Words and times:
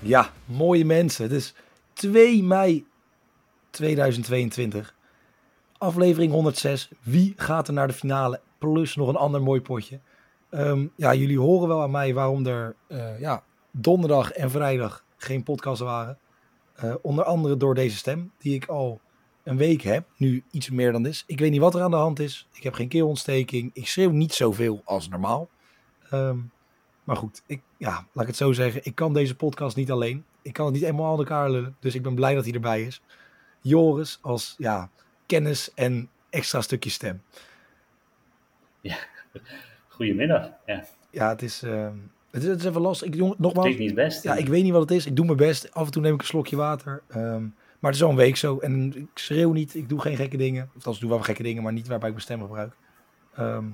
Ja, 0.00 0.32
mooie 0.44 0.84
mensen. 0.84 1.22
Het 1.22 1.32
is 1.32 1.54
2 1.92 2.42
mei 2.42 2.86
2022. 3.70 4.94
Aflevering 5.78 6.32
106. 6.32 6.90
Wie 7.02 7.34
gaat 7.36 7.68
er 7.68 7.74
naar 7.74 7.86
de 7.86 7.92
finale? 7.92 8.40
Plus 8.58 8.96
nog 8.96 9.08
een 9.08 9.16
ander 9.16 9.42
mooi 9.42 9.60
potje. 9.60 10.00
Ehm, 10.50 10.86
ja, 10.96 11.14
jullie 11.14 11.38
horen 11.38 11.68
wel 11.68 11.82
aan 11.82 11.90
mij 11.90 12.14
waarom 12.14 12.46
er 12.46 12.76
eh, 12.86 13.20
ja, 13.20 13.42
donderdag 13.70 14.30
en 14.30 14.50
vrijdag 14.50 15.04
geen 15.16 15.42
podcasts 15.42 15.80
waren. 15.80 16.18
Eh, 16.74 16.94
onder 17.02 17.24
andere 17.24 17.56
door 17.56 17.74
deze 17.74 17.96
stem, 17.96 18.32
die 18.38 18.54
ik 18.54 18.66
al 18.66 19.00
een 19.42 19.56
week 19.56 19.82
heb. 19.82 20.06
Nu 20.16 20.44
iets 20.50 20.70
meer 20.70 20.92
dan 20.92 21.06
is. 21.06 21.24
Ik 21.26 21.38
weet 21.38 21.50
niet 21.50 21.60
wat 21.60 21.74
er 21.74 21.82
aan 21.82 21.90
de 21.90 21.96
hand 21.96 22.18
is. 22.18 22.48
Ik 22.52 22.62
heb 22.62 22.74
geen 22.74 22.88
keelontsteking. 22.88 23.70
Ik 23.72 23.88
schreeuw 23.88 24.10
niet 24.10 24.34
zoveel 24.34 24.82
als 24.84 25.08
normaal. 25.08 25.48
Ehm, 26.10 26.38
maar 27.08 27.16
goed, 27.16 27.42
ik, 27.46 27.60
ja, 27.76 27.90
laat 27.90 28.22
ik 28.22 28.26
het 28.26 28.36
zo 28.36 28.52
zeggen. 28.52 28.80
Ik 28.84 28.94
kan 28.94 29.12
deze 29.12 29.36
podcast 29.36 29.76
niet 29.76 29.90
alleen. 29.90 30.24
Ik 30.42 30.52
kan 30.52 30.64
het 30.64 30.74
niet 30.74 30.82
helemaal 30.82 31.12
aan 31.12 31.18
elkaar 31.18 31.50
lullen. 31.50 31.76
Dus 31.80 31.94
ik 31.94 32.02
ben 32.02 32.14
blij 32.14 32.34
dat 32.34 32.44
hij 32.44 32.54
erbij 32.54 32.82
is. 32.82 33.02
Joris 33.60 34.18
als 34.22 34.54
ja, 34.58 34.90
kennis 35.26 35.74
en 35.74 36.08
extra 36.30 36.60
stukje 36.60 36.90
stem. 36.90 37.22
Ja, 38.80 38.96
goedemiddag. 39.88 40.50
Ja, 40.66 40.84
Ja, 41.10 41.28
het 41.28 41.42
is, 41.42 41.62
ehm, 41.62 41.96
het 42.30 42.42
is, 42.42 42.48
het 42.48 42.58
is 42.58 42.64
even 42.64 42.80
lastig. 42.80 43.08
Ik, 43.08 43.14
jong, 43.14 43.34
nogmaals, 43.38 43.76
niet 43.76 43.94
best. 43.94 44.22
ja, 44.22 44.34
ik 44.34 44.48
weet 44.48 44.62
niet 44.62 44.72
wat 44.72 44.80
het 44.80 44.90
is. 44.90 45.06
Ik 45.06 45.16
doe 45.16 45.24
mijn 45.24 45.36
best. 45.36 45.74
Af 45.74 45.86
en 45.86 45.92
toe 45.92 46.02
neem 46.02 46.14
ik 46.14 46.20
een 46.20 46.26
slokje 46.26 46.56
water. 46.56 47.02
Ehm, 47.08 47.42
maar 47.78 47.90
het 47.90 47.94
is 47.94 48.02
al 48.02 48.10
een 48.10 48.16
week 48.16 48.36
zo. 48.36 48.58
En 48.58 48.96
ik 48.96 49.08
schreeuw 49.14 49.52
niet. 49.52 49.74
Ik 49.74 49.88
doe 49.88 50.00
geen 50.00 50.16
gekke 50.16 50.36
dingen. 50.36 50.70
Of 50.76 50.86
als 50.86 50.94
ik 50.94 51.00
doe 51.00 51.10
wel 51.10 51.20
gekke 51.20 51.42
dingen, 51.42 51.62
maar 51.62 51.72
niet 51.72 51.88
waarbij 51.88 52.08
ik 52.08 52.14
mijn 52.14 52.26
stem 52.26 52.40
gebruik. 52.40 52.72
Ehm, 53.34 53.64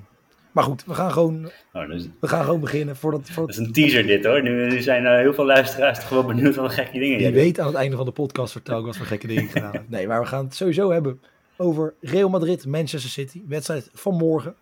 maar 0.55 0.63
goed, 0.63 0.85
we 0.85 0.93
gaan 0.93 1.11
gewoon, 1.11 1.51
Oh, 1.73 1.87
dus, 1.87 2.07
we 2.19 2.27
gaan 2.27 2.43
gewoon 2.43 2.59
beginnen. 2.59 2.95
Voordat, 2.95 3.29
dat 3.35 3.49
is 3.49 3.57
een 3.57 3.71
teaser 3.71 4.07
dit 4.07 4.25
hoor. 4.25 4.43
Nu, 4.43 4.81
zijn 4.81 5.05
er 5.05 5.19
heel 5.19 5.33
veel 5.33 5.45
luisteraars 5.45 6.09
wel 6.09 6.25
benieuwd 6.25 6.55
wat 6.55 6.73
gekke 6.73 6.99
dingen 6.99 7.19
Je 7.19 7.31
weet 7.31 7.59
aan 7.59 7.67
het 7.67 7.75
einde 7.75 7.95
van 7.95 8.05
de 8.05 8.11
podcast 8.11 8.51
vertel 8.51 8.79
ik 8.79 8.85
wat 8.85 8.97
voor 8.97 9.05
gekke 9.05 9.27
dingen 9.27 9.47
gedaan 9.49 9.73
heb. 9.73 9.89
Nee, 9.89 10.07
maar 10.07 10.21
we 10.21 10.27
gaan 10.27 10.45
het 10.45 10.55
sowieso 10.55 10.91
hebben 10.91 11.21
over 11.57 11.93
Real 12.01 12.29
Madrid, 12.29 12.65
Manchester 12.65 13.09
City. 13.11 13.41
Wedstrijd 13.47 13.89
van 13.93 14.15
morgen. 14.15 14.55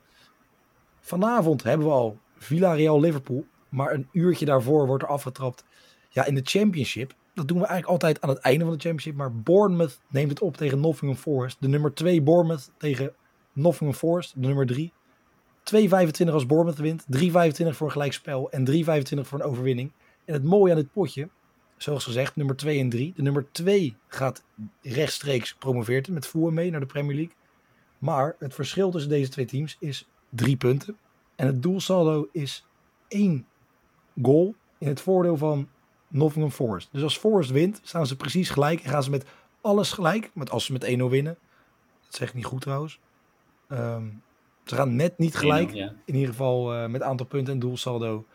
Vanavond 1.01 1.63
hebben 1.63 1.87
we 1.87 1.93
al 1.93 2.19
Villarreal 2.37 2.99
Liverpool. 2.99 3.45
Maar 3.69 3.93
een 3.93 4.07
uurtje 4.11 4.45
daarvoor 4.45 4.87
wordt 4.87 5.03
er 5.03 5.09
afgetrapt. 5.09 5.63
Ja, 6.09 6.25
in 6.25 6.35
de 6.35 6.41
Championship. 6.43 7.13
Dat 7.33 7.47
doen 7.47 7.59
we 7.59 7.65
eigenlijk 7.65 8.03
altijd 8.03 8.21
aan 8.21 8.29
het 8.29 8.37
einde 8.39 8.65
van 8.65 8.73
de 8.73 8.79
Championship. 8.79 9.15
Maar 9.15 9.35
Bournemouth 9.35 9.99
neemt 10.09 10.29
het 10.29 10.41
op 10.41 10.57
tegen 10.57 10.79
Nottingham 10.79 11.19
Forest. 11.19 11.57
De 11.59 11.67
nummer 11.67 11.93
2 11.93 12.21
Bournemouth 12.21 12.71
tegen 12.77 13.13
Nottingham 13.53 13.97
Forest. 13.97 14.33
De 14.35 14.47
nummer 14.47 14.65
3. 14.65 14.93
2,25 15.63 16.31
als 16.31 16.45
Bournemouth 16.45 16.79
wint. 16.79 17.05
3,25 17.17 17.69
voor 17.69 17.87
een 17.87 17.91
gelijkspel. 17.91 18.51
En 18.51 18.67
3,25 18.71 18.73
voor 19.21 19.39
een 19.39 19.45
overwinning. 19.45 19.91
En 20.25 20.33
het 20.33 20.43
mooie 20.43 20.71
aan 20.71 20.77
dit 20.77 20.91
potje 20.91 21.29
zoals 21.83 22.03
gezegd, 22.03 22.35
nummer 22.35 22.55
2 22.55 22.79
en 22.79 22.89
3. 22.89 23.13
De 23.15 23.21
nummer 23.21 23.45
2 23.51 23.95
gaat 24.07 24.43
rechtstreeks 24.81 25.53
promoveert 25.53 26.07
met 26.07 26.27
Fulham 26.27 26.53
mee 26.53 26.71
naar 26.71 26.79
de 26.79 26.85
Premier 26.85 27.15
League. 27.15 27.35
Maar 27.97 28.35
het 28.39 28.53
verschil 28.53 28.91
tussen 28.91 29.09
deze 29.09 29.29
twee 29.29 29.45
teams 29.45 29.77
is 29.79 30.07
drie 30.29 30.57
punten. 30.57 30.97
En 31.35 31.47
het 31.47 31.61
doelsaldo 31.61 32.29
is 32.31 32.65
één 33.07 33.45
goal 34.21 34.55
in 34.77 34.87
het 34.87 35.01
voordeel 35.01 35.37
van 35.37 35.69
Nottingham 36.07 36.51
Forest. 36.51 36.89
Dus 36.91 37.03
als 37.03 37.17
Forest 37.17 37.49
wint, 37.49 37.79
staan 37.83 38.07
ze 38.07 38.15
precies 38.15 38.49
gelijk 38.49 38.81
en 38.81 38.89
gaan 38.89 39.03
ze 39.03 39.09
met 39.09 39.25
alles 39.61 39.91
gelijk. 39.91 40.31
Met 40.33 40.49
als 40.49 40.65
ze 40.65 40.71
met 40.71 40.83
1-0 40.83 40.87
winnen. 40.87 41.37
Dat 42.05 42.15
zeg 42.15 42.27
ik 42.27 42.33
niet 42.33 42.45
goed 42.45 42.61
trouwens. 42.61 42.99
Ehm, 43.67 44.05
ze 44.65 44.75
gaan 44.75 44.95
net 44.95 45.17
niet 45.17 45.35
gelijk. 45.35 45.71
Ja, 45.71 45.93
In 46.05 46.13
ieder 46.13 46.29
geval 46.29 46.73
eh, 46.73 46.85
met 46.87 47.01
aantal 47.01 47.25
punten 47.25 47.53
en 47.53 47.59
doelsaldo 47.59 48.25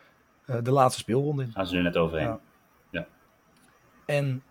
eh, 0.45 0.55
de 0.63 0.71
laatste 0.71 0.99
speelronde 0.99 1.43
in. 1.43 1.51
gaan 1.51 1.67
ze 1.67 1.77
er 1.77 1.83
net 1.83 1.97
overheen. 1.97 2.27
Ja. 2.27 2.39
Ja, 2.89 3.07
En 4.05 4.43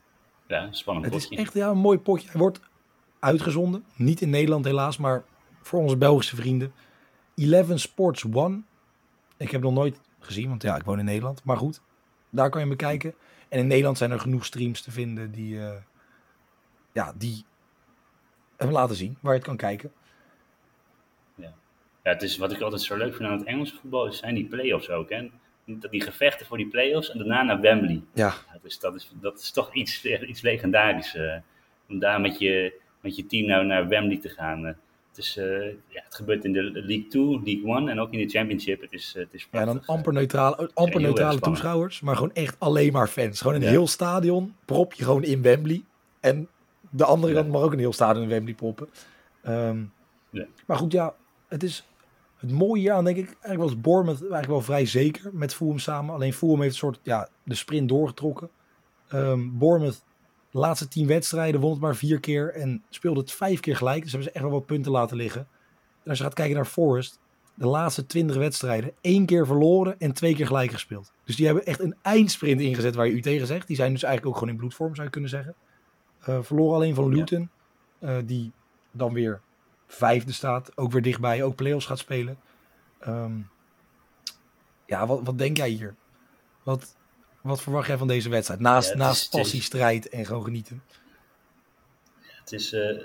spannend 0.70 1.06
Het 1.06 1.14
is 1.14 1.28
echt 1.28 1.54
ja, 1.54 1.68
een 1.68 1.78
mooi 1.78 1.98
potje. 1.98 2.28
Hij 2.30 2.40
wordt 2.40 2.60
uitgezonden. 3.18 3.84
Niet 3.96 4.20
in 4.20 4.30
Nederland 4.30 4.64
helaas, 4.64 4.96
maar 4.96 5.24
voor 5.62 5.80
onze 5.80 5.96
Belgische 5.96 6.36
vrienden. 6.36 6.72
Eleven 7.34 7.80
Sports 7.80 8.24
One. 8.32 8.60
Ik 9.36 9.50
heb 9.50 9.62
nog 9.62 9.72
nooit 9.72 10.00
gezien, 10.20 10.48
want 10.48 10.62
ja, 10.62 10.76
ik 10.76 10.82
woon 10.82 10.98
in 10.98 11.04
Nederland. 11.04 11.44
Maar 11.44 11.56
goed, 11.56 11.80
daar 12.30 12.50
kan 12.50 12.60
je 12.60 12.68
bekijken. 12.68 13.14
En 13.48 13.58
in 13.58 13.66
Nederland 13.66 13.98
zijn 13.98 14.10
er 14.10 14.20
genoeg 14.20 14.44
streams 14.44 14.82
te 14.82 14.90
vinden 14.90 15.30
die, 15.32 15.60
eh, 15.60 15.76
ja, 16.92 17.12
die 17.16 17.44
hem 18.56 18.70
laten 18.70 18.96
zien, 18.96 19.16
waar 19.20 19.32
je 19.32 19.38
het 19.38 19.48
kan 19.48 19.56
kijken. 19.56 19.92
Ja, 22.08 22.14
het 22.14 22.22
is 22.22 22.36
wat 22.36 22.52
ik 22.52 22.60
altijd 22.60 22.82
zo 22.82 22.96
leuk 22.96 23.14
vind 23.16 23.28
aan 23.28 23.38
het 23.38 23.46
Engelse 23.46 23.74
voetbal, 23.80 24.06
is 24.06 24.18
zijn 24.18 24.34
die 24.34 24.44
play-offs 24.44 24.90
ook. 24.90 25.10
Hè? 25.10 25.28
Dat 25.64 25.90
die 25.90 26.00
gevechten 26.02 26.46
voor 26.46 26.56
die 26.56 26.66
play-offs 26.68 27.10
en 27.10 27.18
daarna 27.18 27.42
naar 27.42 27.60
Wembley. 27.60 28.00
Ja, 28.14 28.34
Dat 28.52 28.64
is, 28.64 28.78
dat 28.78 28.94
is, 28.94 29.12
dat 29.20 29.38
is 29.40 29.50
toch 29.50 29.74
iets, 29.74 30.04
iets 30.04 30.40
legendarisch. 30.40 31.14
eh, 31.14 31.36
om 31.88 31.98
daar 31.98 32.20
met 32.20 32.38
je, 32.38 32.80
met 33.00 33.16
je 33.16 33.26
team 33.26 33.46
nou 33.48 33.64
naar 33.66 33.88
Wembley 33.88 34.16
te 34.18 34.28
gaan. 34.28 34.66
eh. 34.66 34.72
het, 35.08 35.18
is, 35.18 35.36
eh, 35.36 35.64
ja, 35.88 36.02
het 36.04 36.14
gebeurt 36.14 36.44
in 36.44 36.52
de 36.52 36.62
League 36.62 37.06
2, 37.08 37.22
League 37.44 37.76
1 37.76 37.88
en 37.88 38.00
ook 38.00 38.12
in 38.12 38.18
de 38.26 38.32
Championship. 38.32 38.80
Het 38.80 38.92
is, 38.92 39.14
het 39.16 39.34
is 39.34 39.48
ja 39.52 39.60
en 39.60 39.66
dan 39.66 39.82
amper 39.86 40.12
neutrale, 40.12 40.70
amper 40.74 41.00
neutrale 41.00 41.38
toeschouwers, 41.40 42.00
maar 42.00 42.14
gewoon 42.16 42.32
echt 42.34 42.56
alleen 42.58 42.92
maar 42.92 43.08
fans. 43.08 43.40
Gewoon 43.40 43.56
een 43.56 43.62
Ja. 43.62 43.68
heel 43.68 43.86
stadion, 43.86 44.54
prop 44.64 44.92
je 44.94 45.04
gewoon 45.04 45.24
in 45.24 45.42
Wembley. 45.42 45.82
En 46.20 46.48
de 46.90 47.04
andere 47.04 47.34
kant 47.34 47.48
mag 47.48 47.62
ook 47.62 47.72
een 47.72 47.78
heel 47.78 47.92
stadion 47.92 48.22
in 48.22 48.28
Wembley 48.28 48.54
proppen. 48.54 48.88
Ehm, 49.42 49.82
Ja. 50.30 50.46
Maar 50.66 50.76
goed, 50.76 50.92
ja, 50.92 51.14
het 51.48 51.62
is 51.62 51.86
het 52.38 52.52
mooie 52.52 52.80
hier 52.80 52.92
aan, 52.92 53.04
denk 53.04 53.16
ik. 53.16 53.26
Eigenlijk 53.26 53.60
was 53.60 53.80
Bournemouth 53.80 54.20
eigenlijk 54.20 54.50
wel 54.50 54.60
vrij 54.60 54.86
zeker 54.86 55.30
met 55.32 55.54
Fulham 55.54 55.78
samen. 55.78 56.14
Alleen 56.14 56.32
Fulham 56.32 56.60
heeft 56.60 56.72
een 56.72 56.78
soort, 56.78 57.00
ja, 57.02 57.28
de 57.42 57.54
sprint 57.54 57.88
doorgetrokken. 57.88 58.50
Ehm 59.08 59.48
Bournemouth, 59.52 60.04
de 60.50 60.58
laatste 60.58 60.88
tien 60.88 61.06
wedstrijden, 61.06 61.60
won 61.60 61.70
het 61.70 61.80
maar 61.80 61.96
vier 61.96 62.20
keer 62.20 62.54
en 62.54 62.82
speelde 62.88 63.20
het 63.20 63.32
vijf 63.32 63.60
keer 63.60 63.76
gelijk. 63.76 64.02
Dus 64.02 64.12
hebben 64.12 64.28
ze 64.28 64.34
echt 64.34 64.44
wel 64.44 64.54
wat 64.54 64.66
punten 64.66 64.92
laten 64.92 65.16
liggen. 65.16 65.40
En 66.02 66.10
als 66.10 66.18
je 66.18 66.24
gaat 66.24 66.34
kijken 66.34 66.56
naar 66.56 66.64
Forest, 66.64 67.20
de 67.54 67.66
laatste 67.66 68.06
20 68.06 68.36
wedstrijden, 68.36 68.92
één 69.00 69.26
keer 69.26 69.46
verloren 69.46 69.98
en 69.98 70.12
twee 70.12 70.34
keer 70.34 70.46
gelijk 70.46 70.70
gespeeld. 70.70 71.12
Dus 71.24 71.36
die 71.36 71.46
hebben 71.46 71.66
echt 71.66 71.80
een 71.80 71.96
eindsprint 72.02 72.60
ingezet 72.60 72.94
waar 72.94 73.06
je 73.06 73.12
u 73.12 73.20
tegen 73.20 73.46
zegt. 73.46 73.66
Die 73.66 73.76
zijn 73.76 73.92
dus 73.92 74.02
eigenlijk 74.02 74.34
ook 74.34 74.38
gewoon 74.40 74.54
in 74.54 74.60
bloedvorm, 74.60 74.94
zou 74.94 75.06
je 75.06 75.12
kunnen 75.12 75.30
zeggen. 75.30 75.54
Eh, 76.20 76.38
verloren 76.42 76.74
alleen 76.74 76.94
van 76.94 77.08
Luton, 77.08 77.50
eh, 77.98 78.16
die 78.24 78.52
dan 78.90 79.12
weer 79.12 79.40
vijfde 79.88 80.32
staat, 80.32 80.76
ook 80.76 80.92
weer 80.92 81.02
dichtbij, 81.02 81.42
ook 81.42 81.54
play-offs 81.56 81.86
gaat 81.86 81.98
spelen. 81.98 82.38
Ehm, 83.00 83.32
ja, 84.86 85.06
wat, 85.06 85.20
wat 85.24 85.38
denk 85.38 85.56
jij 85.56 85.68
hier? 85.68 85.94
Wat, 86.62 86.96
wat 87.40 87.62
verwacht 87.62 87.86
jij 87.86 87.96
van 87.98 88.08
deze 88.08 88.28
wedstrijd? 88.28 88.60
Naast, 88.60 88.86
Ja, 88.88 88.92
het 88.92 89.00
is- 89.02 89.06
naast 89.06 89.22
is- 89.34 89.40
passie, 89.40 89.62
strijd 89.62 90.08
en 90.08 90.26
gewoon 90.26 90.44
genieten. 90.44 90.82
Het 92.20 92.52
is, 92.52 92.72
eh, 92.72 93.00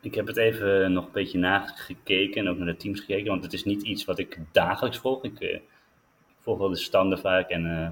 ik 0.00 0.14
heb 0.14 0.26
het 0.26 0.36
even 0.36 0.92
nog 0.92 1.04
een 1.06 1.12
beetje 1.12 1.38
nagekeken 1.38 2.40
en 2.40 2.48
ook 2.48 2.56
naar 2.56 2.66
de 2.66 2.76
teams 2.76 3.00
gekeken, 3.00 3.30
want 3.30 3.42
het 3.42 3.52
is 3.52 3.64
niet 3.64 3.82
iets 3.82 4.04
wat 4.04 4.18
ik 4.18 4.38
dagelijks 4.52 4.98
volg. 4.98 5.24
Ik, 5.24 5.40
eh, 5.40 5.54
ik 5.54 5.62
volg 6.40 6.58
wel 6.58 6.68
de 6.68 6.76
standen 6.76 7.18
vaak 7.18 7.48
en 7.48 7.66
eh, 7.66 7.82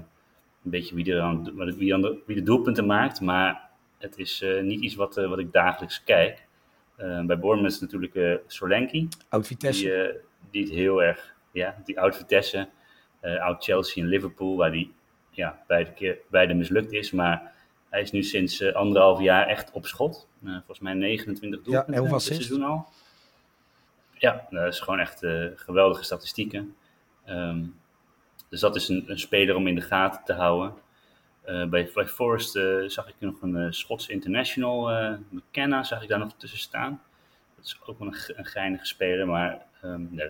een 0.63 0.71
beetje 0.71 0.95
wie, 0.95 1.13
er 1.13 1.21
aan, 1.21 1.55
wie, 1.75 1.93
aan 1.93 2.01
de, 2.01 2.21
wie 2.25 2.35
de 2.35 2.43
doelpunten 2.43 2.85
maakt, 2.85 3.21
maar 3.21 3.69
het 3.97 4.17
is 4.17 4.43
niet 4.61 4.81
iets 4.81 4.95
wat, 4.95 5.15
wat 5.15 5.39
ik 5.39 5.51
dagelijks 5.53 6.03
kijk. 6.03 6.45
Eh, 7.01 7.21
bij 7.21 7.39
Bournemouth 7.39 7.73
is 7.73 7.79
natuurlijk 7.79 8.15
eh 8.15 8.33
Solanke, 8.47 9.07
Oud 9.29 9.47
Vitesse. 9.47 9.83
die, 9.83 9.93
eh, 9.93 10.15
die 10.51 10.63
het 10.63 10.71
heel 10.71 11.03
erg, 11.03 11.33
ja, 11.51 11.81
die 11.85 11.99
oud 11.99 12.15
Vitesse, 12.15 12.69
eh, 13.19 13.41
oud 13.41 13.63
Chelsea 13.63 14.03
en 14.03 14.09
Liverpool, 14.09 14.57
waar 14.57 14.71
die 14.71 14.93
ja, 15.29 15.63
beide, 15.67 15.91
keer, 15.91 16.17
beide 16.27 16.53
mislukt 16.53 16.91
is, 16.91 17.11
maar 17.11 17.53
hij 17.89 18.01
is 18.01 18.11
nu 18.11 18.23
sinds 18.23 18.73
anderhalf 18.73 19.19
jaar 19.19 19.47
echt 19.47 19.71
op 19.71 19.85
schot. 19.85 20.27
Volgens 20.43 20.79
mij 20.79 20.93
29 20.93 21.61
doelpunten 21.61 21.93
elf 21.93 22.09
dit 22.09 22.21
seizoen 22.21 22.63
al. 22.63 22.87
Ja, 24.13 24.47
dat 24.49 24.73
is 24.73 24.79
gewoon 24.79 24.99
echt 24.99 25.19
geweldige 25.55 26.03
statistieken. 26.03 26.75
Ehm, 27.25 27.63
dus 28.49 28.59
dat 28.59 28.75
is 28.75 28.89
een, 28.89 29.03
een, 29.07 29.19
speler 29.19 29.55
om 29.55 29.67
in 29.67 29.75
de 29.75 29.81
gaten 29.81 30.23
te 30.23 30.33
houden. 30.33 30.73
Bij, 31.69 31.89
bij 31.93 32.07
Forest 32.07 32.51
zag 32.87 33.07
ik 33.07 33.15
nog 33.19 33.41
een 33.41 33.73
Schotse 33.73 34.11
international, 34.11 35.17
McKenna, 35.29 35.83
zag 35.83 36.01
ik 36.03 36.09
daar 36.09 36.19
nog 36.19 36.33
tussen 36.37 36.59
staan. 36.59 37.01
Dat 37.55 37.65
is 37.65 37.79
ook 37.85 37.99
wel 37.99 38.07
een, 38.07 38.17
een 38.35 38.45
geinige 38.45 38.85
speler, 38.85 39.27
maar 39.27 39.65
um, 39.83 40.21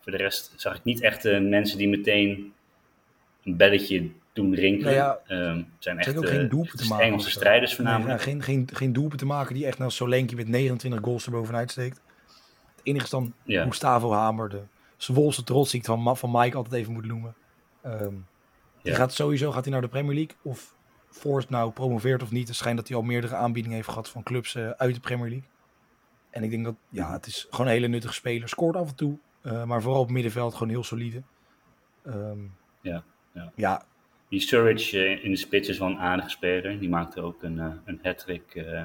voor 0.00 0.12
de 0.12 0.18
rest 0.18 0.52
zag 0.56 0.76
ik 0.76 0.84
niet 0.84 1.00
echt 1.00 1.24
mensen 1.40 1.78
die 1.78 1.88
meteen 1.88 2.52
een 3.44 3.56
belletje 3.56 4.10
doen 4.32 4.54
rinkelen. 4.54 4.96
Nou 4.96 5.20
ja, 5.26 5.50
um, 5.50 5.72
zijn 5.78 5.98
echt 5.98 6.16
ook 6.16 6.28
geen 6.28 6.48
doelpunten 6.48 6.88
maken. 6.88 7.06
Engelse 7.06 7.30
strijders 7.30 7.74
voornamelijk. 7.74 8.08
Nee, 8.08 8.16
ja, 8.16 8.22
geen, 8.22 8.42
geen, 8.42 8.68
geen 8.72 8.92
doelpunten 8.92 9.26
maken 9.26 9.54
die 9.54 9.66
echt 9.66 9.78
naar 9.78 9.92
Solenki 9.92 10.34
met 10.34 10.48
29 10.48 11.00
goals 11.04 11.26
erbovenuit 11.26 11.70
steekt. 11.70 12.00
Het 12.76 12.80
enige 12.82 13.04
is 13.04 13.10
dan 13.10 13.34
ja. 13.44 13.64
Gustavo 13.64 14.12
Hamer, 14.12 14.48
de 14.48 14.62
Zwolse 14.96 15.44
trots 15.44 15.76
van, 15.80 16.16
van 16.16 16.30
Mike 16.30 16.56
altijd 16.56 16.74
even 16.74 16.92
moet 16.92 17.06
noemen. 17.06 17.34
Um, 17.86 18.26
die 18.82 18.94
gaat 18.94 19.12
sowieso 19.12 19.50
gaat 19.50 19.64
hij 19.64 19.72
naar 19.72 19.82
de 19.82 19.88
Premier 19.88 20.14
League. 20.14 20.36
Of 20.42 20.74
Forst 21.12 21.50
nou 21.50 21.70
promoveert 21.70 22.22
of 22.22 22.30
niet. 22.30 22.48
Het 22.48 22.56
schijnt 22.56 22.76
dat 22.76 22.88
hij 22.88 22.96
al 22.96 23.02
meerdere 23.02 23.34
aanbiedingen 23.34 23.76
heeft 23.76 23.88
gehad 23.88 24.08
van 24.08 24.22
clubs 24.22 24.54
uh, 24.54 24.70
uit 24.70 24.94
de 24.94 25.00
Premier 25.00 25.28
League. 25.28 25.48
En 26.30 26.42
ik 26.42 26.50
denk 26.50 26.64
dat, 26.64 26.74
ja, 26.88 27.12
het 27.12 27.26
is 27.26 27.46
gewoon 27.50 27.66
een 27.66 27.72
hele 27.72 27.88
nuttige 27.88 28.14
speler. 28.14 28.48
Scoort 28.48 28.76
af 28.76 28.88
en 28.88 28.94
toe, 28.94 29.18
uh, 29.42 29.64
maar 29.64 29.82
vooral 29.82 30.00
op 30.00 30.10
middenveld 30.10 30.52
gewoon 30.52 30.68
heel 30.68 30.84
solide. 30.84 31.22
Um, 32.06 32.54
ja, 32.80 33.04
ja. 33.32 33.52
ja, 33.54 33.84
die 34.28 34.40
Sturridge 34.40 34.96
uh, 34.96 35.24
in 35.24 35.30
de 35.30 35.36
spits 35.36 35.68
is 35.68 35.78
wel 35.78 35.88
een 35.88 35.98
aardige 35.98 36.28
speler. 36.28 36.78
Die 36.78 36.88
maakte 36.88 37.20
ook 37.20 37.42
een, 37.42 37.58
een 37.84 38.00
hat-trick 38.02 38.54
uh, 38.54 38.82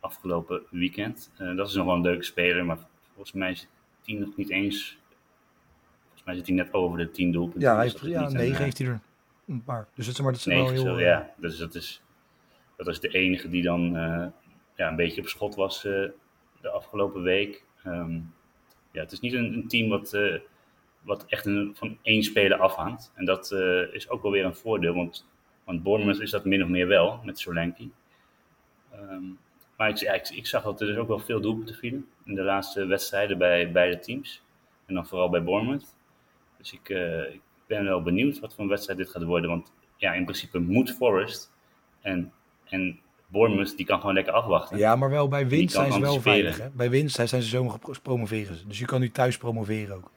afgelopen 0.00 0.62
weekend. 0.70 1.30
dat 1.56 1.68
is 1.68 1.74
nog 1.74 1.86
wel 1.86 1.94
een 1.94 2.00
leuke 2.00 2.24
speler, 2.24 2.64
maar 2.64 2.78
volgens 3.14 3.32
mij 3.32 3.50
is 3.50 3.68
hij 4.04 4.14
nog 4.14 4.36
niet 4.36 4.50
eens... 4.50 4.98
Volgens 6.02 6.24
mij 6.24 6.34
zit 6.34 6.46
hij 6.46 6.56
net 6.56 6.72
over 6.72 6.98
de 6.98 7.10
10 7.10 7.32
doelpunten. 7.32 7.60
Ja, 7.60 7.74
hij 7.74 7.84
heeft, 7.84 8.00
ja 8.00 8.28
negen 8.28 8.64
heeft 8.64 8.78
hij 8.78 8.86
er 8.86 9.00
een 9.50 9.64
paar. 9.64 9.88
Dus 9.94 10.06
het 10.06 10.20
maar 10.20 10.32
dat 10.32 10.40
is 10.40 10.46
wel 10.46 10.68
heel... 10.68 10.82
Zo, 10.82 11.00
ja, 11.00 11.30
dus 11.36 11.58
dat 11.58 11.74
is, 11.74 12.02
dat 12.76 12.86
is 12.86 13.00
de 13.00 13.08
enige 13.08 13.48
die 13.48 13.62
dan 13.62 13.82
ja, 14.76 14.88
een 14.88 14.96
beetje 14.96 15.20
op 15.20 15.28
schot 15.28 15.54
was 15.54 15.82
de 15.82 16.70
afgelopen 16.72 17.22
week. 17.22 17.64
Um, 17.86 18.34
ja, 18.90 19.00
het 19.00 19.12
is 19.12 19.20
niet 19.20 19.32
een, 19.32 19.52
een 19.52 19.68
team 19.68 19.88
wat 19.88 20.18
wat 21.00 21.24
echt 21.26 21.46
een, 21.46 21.72
van 21.74 21.98
één 22.02 22.22
speler 22.22 22.58
afhangt. 22.58 23.12
En 23.14 23.24
dat 23.24 23.52
is 23.92 24.08
ook 24.08 24.22
wel 24.22 24.30
weer 24.30 24.44
een 24.44 24.54
voordeel, 24.54 24.94
want, 24.94 25.26
want 25.64 25.82
Bournemouth 25.82 26.20
is 26.20 26.30
dat 26.30 26.44
min 26.44 26.62
of 26.62 26.68
meer 26.68 26.86
wel, 26.86 27.20
met 27.24 27.38
Solanke. 27.38 27.88
Um, 28.94 29.38
maar 29.76 29.88
ik, 29.88 29.96
ja, 29.96 30.12
ik, 30.12 30.28
ik, 30.28 30.46
zag 30.46 30.62
dat 30.62 30.80
er 30.80 30.86
dus 30.86 30.96
ook 30.96 31.08
wel 31.08 31.18
veel 31.18 31.40
doelpunten 31.40 31.74
vielen 31.74 32.08
in 32.24 32.34
de 32.34 32.42
laatste 32.42 32.86
wedstrijden 32.86 33.38
bij 33.38 33.72
beide 33.72 33.98
teams. 33.98 34.42
En 34.86 34.94
dan 34.94 35.06
vooral 35.06 35.30
bij 35.30 35.42
Bournemouth. 35.42 35.96
Dus 36.58 36.72
ik, 36.72 36.88
uh, 36.88 37.34
ik 37.34 37.40
ben 37.70 37.84
wel 37.84 38.02
benieuwd 38.02 38.40
wat 38.40 38.54
voor 38.54 38.64
een 38.64 38.70
wedstrijd 38.70 38.98
dit 38.98 39.10
gaat 39.10 39.22
worden. 39.22 39.50
Want 39.50 39.72
ja, 39.96 40.12
in 40.12 40.24
principe 40.24 40.58
moet 40.58 40.90
Forest 40.90 41.52
en, 42.00 42.32
en 42.64 43.00
Bournemouth, 43.26 43.76
die 43.76 43.86
kan 43.86 44.00
gewoon 44.00 44.14
lekker 44.14 44.32
afwachten. 44.32 44.78
Ja, 44.78 44.96
maar 44.96 45.10
wel 45.10 45.28
bij 45.28 45.48
winst 45.48 45.74
zijn 45.74 45.92
ze 45.92 46.00
wel 46.00 46.20
veilig. 46.20 46.58
Hè? 46.58 46.70
Bij 46.70 46.90
winst 46.90 47.14
zijn 47.14 47.28
ze 47.28 47.42
zomaar 47.42 47.78
gepromoveerd. 47.82 48.68
Dus 48.68 48.78
je 48.78 48.84
kan 48.84 49.00
nu 49.00 49.10
thuis 49.10 49.36
promoveren 49.36 49.96
ook. 49.96 50.10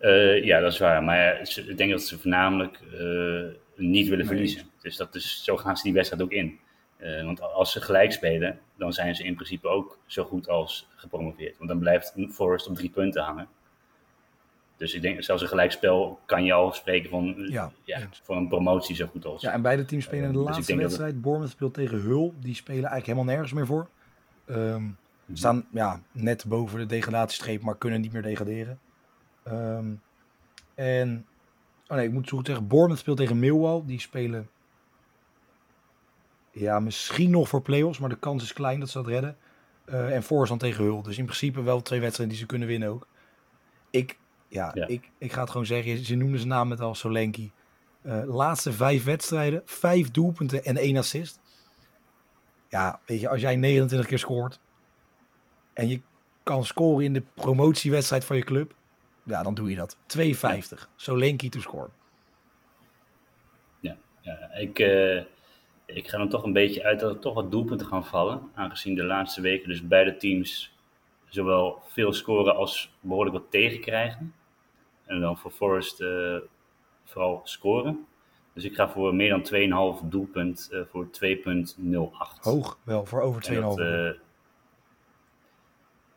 Uh, 0.00 0.44
ja, 0.44 0.60
dat 0.60 0.72
is 0.72 0.78
waar. 0.78 1.02
Maar 1.02 1.40
ik 1.66 1.76
denk 1.76 1.90
dat 1.90 2.02
ze 2.02 2.18
voornamelijk 2.18 2.80
uh, 2.94 3.44
niet 3.76 4.08
willen 4.08 4.26
verliezen. 4.26 4.62
Dus 4.80 4.96
dat 4.96 5.14
is, 5.14 5.44
zo 5.44 5.56
gaan 5.56 5.76
ze 5.76 5.82
die 5.82 5.92
wedstrijd 5.92 6.22
ook 6.22 6.32
in. 6.32 6.58
Uh, 6.98 7.24
want 7.24 7.40
als 7.40 7.72
ze 7.72 7.80
gelijk 7.80 8.12
spelen, 8.12 8.58
dan 8.76 8.92
zijn 8.92 9.14
ze 9.14 9.24
in 9.24 9.34
principe 9.34 9.68
ook 9.68 9.98
zo 10.06 10.24
goed 10.24 10.48
als 10.48 10.88
gepromoveerd. 10.96 11.56
Want 11.58 11.68
dan 11.68 11.78
blijft 11.78 12.14
Forest 12.30 12.68
op 12.68 12.74
drie 12.74 12.90
punten 12.90 13.22
hangen. 13.22 13.48
Dus 14.76 14.94
ik 14.94 15.02
denk, 15.02 15.22
zelfs 15.22 15.42
een 15.42 15.48
gelijkspel 15.48 16.20
kan 16.26 16.44
je 16.44 16.52
al 16.52 16.72
spreken 16.72 17.10
van, 17.10 17.34
ja, 17.36 17.72
ja 17.84 18.08
van 18.22 18.36
een 18.36 18.48
promotie 18.48 18.96
zo 18.96 19.06
goed 19.06 19.24
als. 19.24 19.42
Ja, 19.42 19.52
en 19.52 19.62
beide 19.62 19.84
teams 19.84 20.04
spelen 20.04 20.24
in 20.24 20.32
de 20.32 20.38
dus 20.38 20.48
laatste 20.48 20.76
wedstrijd. 20.76 21.12
Het... 21.12 21.22
Bournemouth 21.22 21.52
speelt 21.52 21.74
tegen 21.74 22.00
Hull. 22.00 22.32
Die 22.40 22.54
spelen 22.54 22.84
eigenlijk 22.90 23.06
helemaal 23.06 23.34
nergens 23.34 23.52
meer 23.52 23.66
voor. 23.66 23.88
Um, 24.46 24.96
Staan 25.32 25.66
ja, 25.70 26.00
net 26.12 26.44
boven 26.46 26.78
de 26.78 26.86
degradatiestreep, 26.86 27.62
maar 27.62 27.76
kunnen 27.76 28.00
niet 28.00 28.12
meer 28.12 28.22
degraderen. 28.22 28.78
Um, 29.48 30.02
en, 30.74 31.26
oh 31.88 31.96
nee, 31.96 32.06
ik 32.06 32.12
moet 32.12 32.28
zo 32.28 32.36
goed 32.36 32.46
zeggen, 32.46 32.66
Bournemouth 32.66 33.00
speelt 33.00 33.16
tegen 33.16 33.38
Millwall. 33.38 33.82
Die 33.86 34.00
spelen, 34.00 34.48
ja, 36.50 36.80
misschien 36.80 37.30
nog 37.30 37.48
voor 37.48 37.62
play-offs, 37.62 37.98
maar 37.98 38.08
de 38.08 38.18
kans 38.18 38.42
is 38.42 38.52
klein 38.52 38.80
dat 38.80 38.88
ze 38.88 38.98
dat 38.98 39.06
redden. 39.06 39.36
Uh, 39.86 40.14
en 40.14 40.22
Forest 40.22 40.48
dan 40.48 40.58
tegen 40.58 40.84
Hull. 40.84 41.02
Dus 41.02 41.18
in 41.18 41.24
principe 41.24 41.62
wel 41.62 41.82
twee 41.82 42.00
wedstrijden 42.00 42.34
die 42.34 42.44
ze 42.44 42.50
kunnen 42.50 42.68
winnen 42.68 42.88
ook. 42.88 43.06
Ik, 43.90 44.18
ja, 44.48 44.74
Ik, 44.74 45.10
ik 45.18 45.32
ga 45.32 45.40
het 45.40 45.50
gewoon 45.50 45.66
zeggen, 45.66 46.04
ze 46.04 46.14
noemden 46.14 46.38
zijn 46.38 46.50
naam 46.50 46.68
met 46.68 46.80
al 46.80 46.94
Solenki. 46.94 47.52
Uh, 48.02 48.22
laatste 48.24 48.72
vijf 48.72 49.04
wedstrijden, 49.04 49.62
vijf 49.64 50.10
doelpunten 50.10 50.64
en 50.64 50.76
één 50.76 50.96
assist. 50.96 51.40
Ja, 52.68 53.00
weet 53.06 53.20
je, 53.20 53.28
als 53.28 53.40
jij 53.40 53.56
29 53.56 54.08
keer 54.08 54.18
scoort 54.18 54.60
en 55.72 55.88
je 55.88 56.00
kan 56.42 56.64
scoren 56.64 57.04
in 57.04 57.12
de 57.12 57.22
promotiewedstrijd 57.34 58.24
van 58.24 58.36
je 58.36 58.44
club, 58.44 58.74
ja, 59.22 59.42
dan 59.42 59.54
doe 59.54 59.70
je 59.70 59.76
dat. 59.76 59.96
2,50. 60.18 60.22
Zo 60.96 61.18
Lenky 61.18 61.48
to 61.48 61.60
score. 61.60 61.88
Ja, 63.80 63.96
ja 64.20 64.52
ik, 64.54 64.78
uh, 64.78 65.22
ik 65.86 66.08
ga 66.08 66.18
dan 66.18 66.28
toch 66.28 66.42
een 66.42 66.52
beetje 66.52 66.84
uit 66.84 67.00
dat 67.00 67.14
er 67.14 67.20
toch 67.20 67.34
wat 67.34 67.50
doelpunten 67.50 67.86
gaan 67.86 68.04
vallen. 68.04 68.42
Aangezien 68.54 68.94
de 68.94 69.04
laatste 69.04 69.40
weken 69.40 69.68
dus 69.68 69.86
beide 69.86 70.16
teams 70.16 70.75
zowel 71.36 71.82
veel 71.82 72.12
scoren 72.12 72.56
als 72.56 72.92
behoorlijk 73.00 73.36
wat 73.36 73.50
tegenkrijgen. 73.50 74.34
En 75.04 75.20
dan 75.20 75.38
voor 75.38 75.50
Forest 75.50 76.00
uh, 76.00 76.36
vooral 77.04 77.40
scoren. 77.44 78.06
Dus 78.52 78.64
ik 78.64 78.74
ga 78.74 78.88
voor 78.88 79.14
meer 79.14 79.28
dan 79.28 79.98
2,5 80.00 80.06
doelpunt 80.08 80.68
uh, 80.72 80.80
voor 80.90 81.06
2,08. 81.06 81.10
Hoog 82.40 82.78
wel, 82.82 83.06
voor 83.06 83.20
over 83.20 83.42
2,5. 84.16 84.20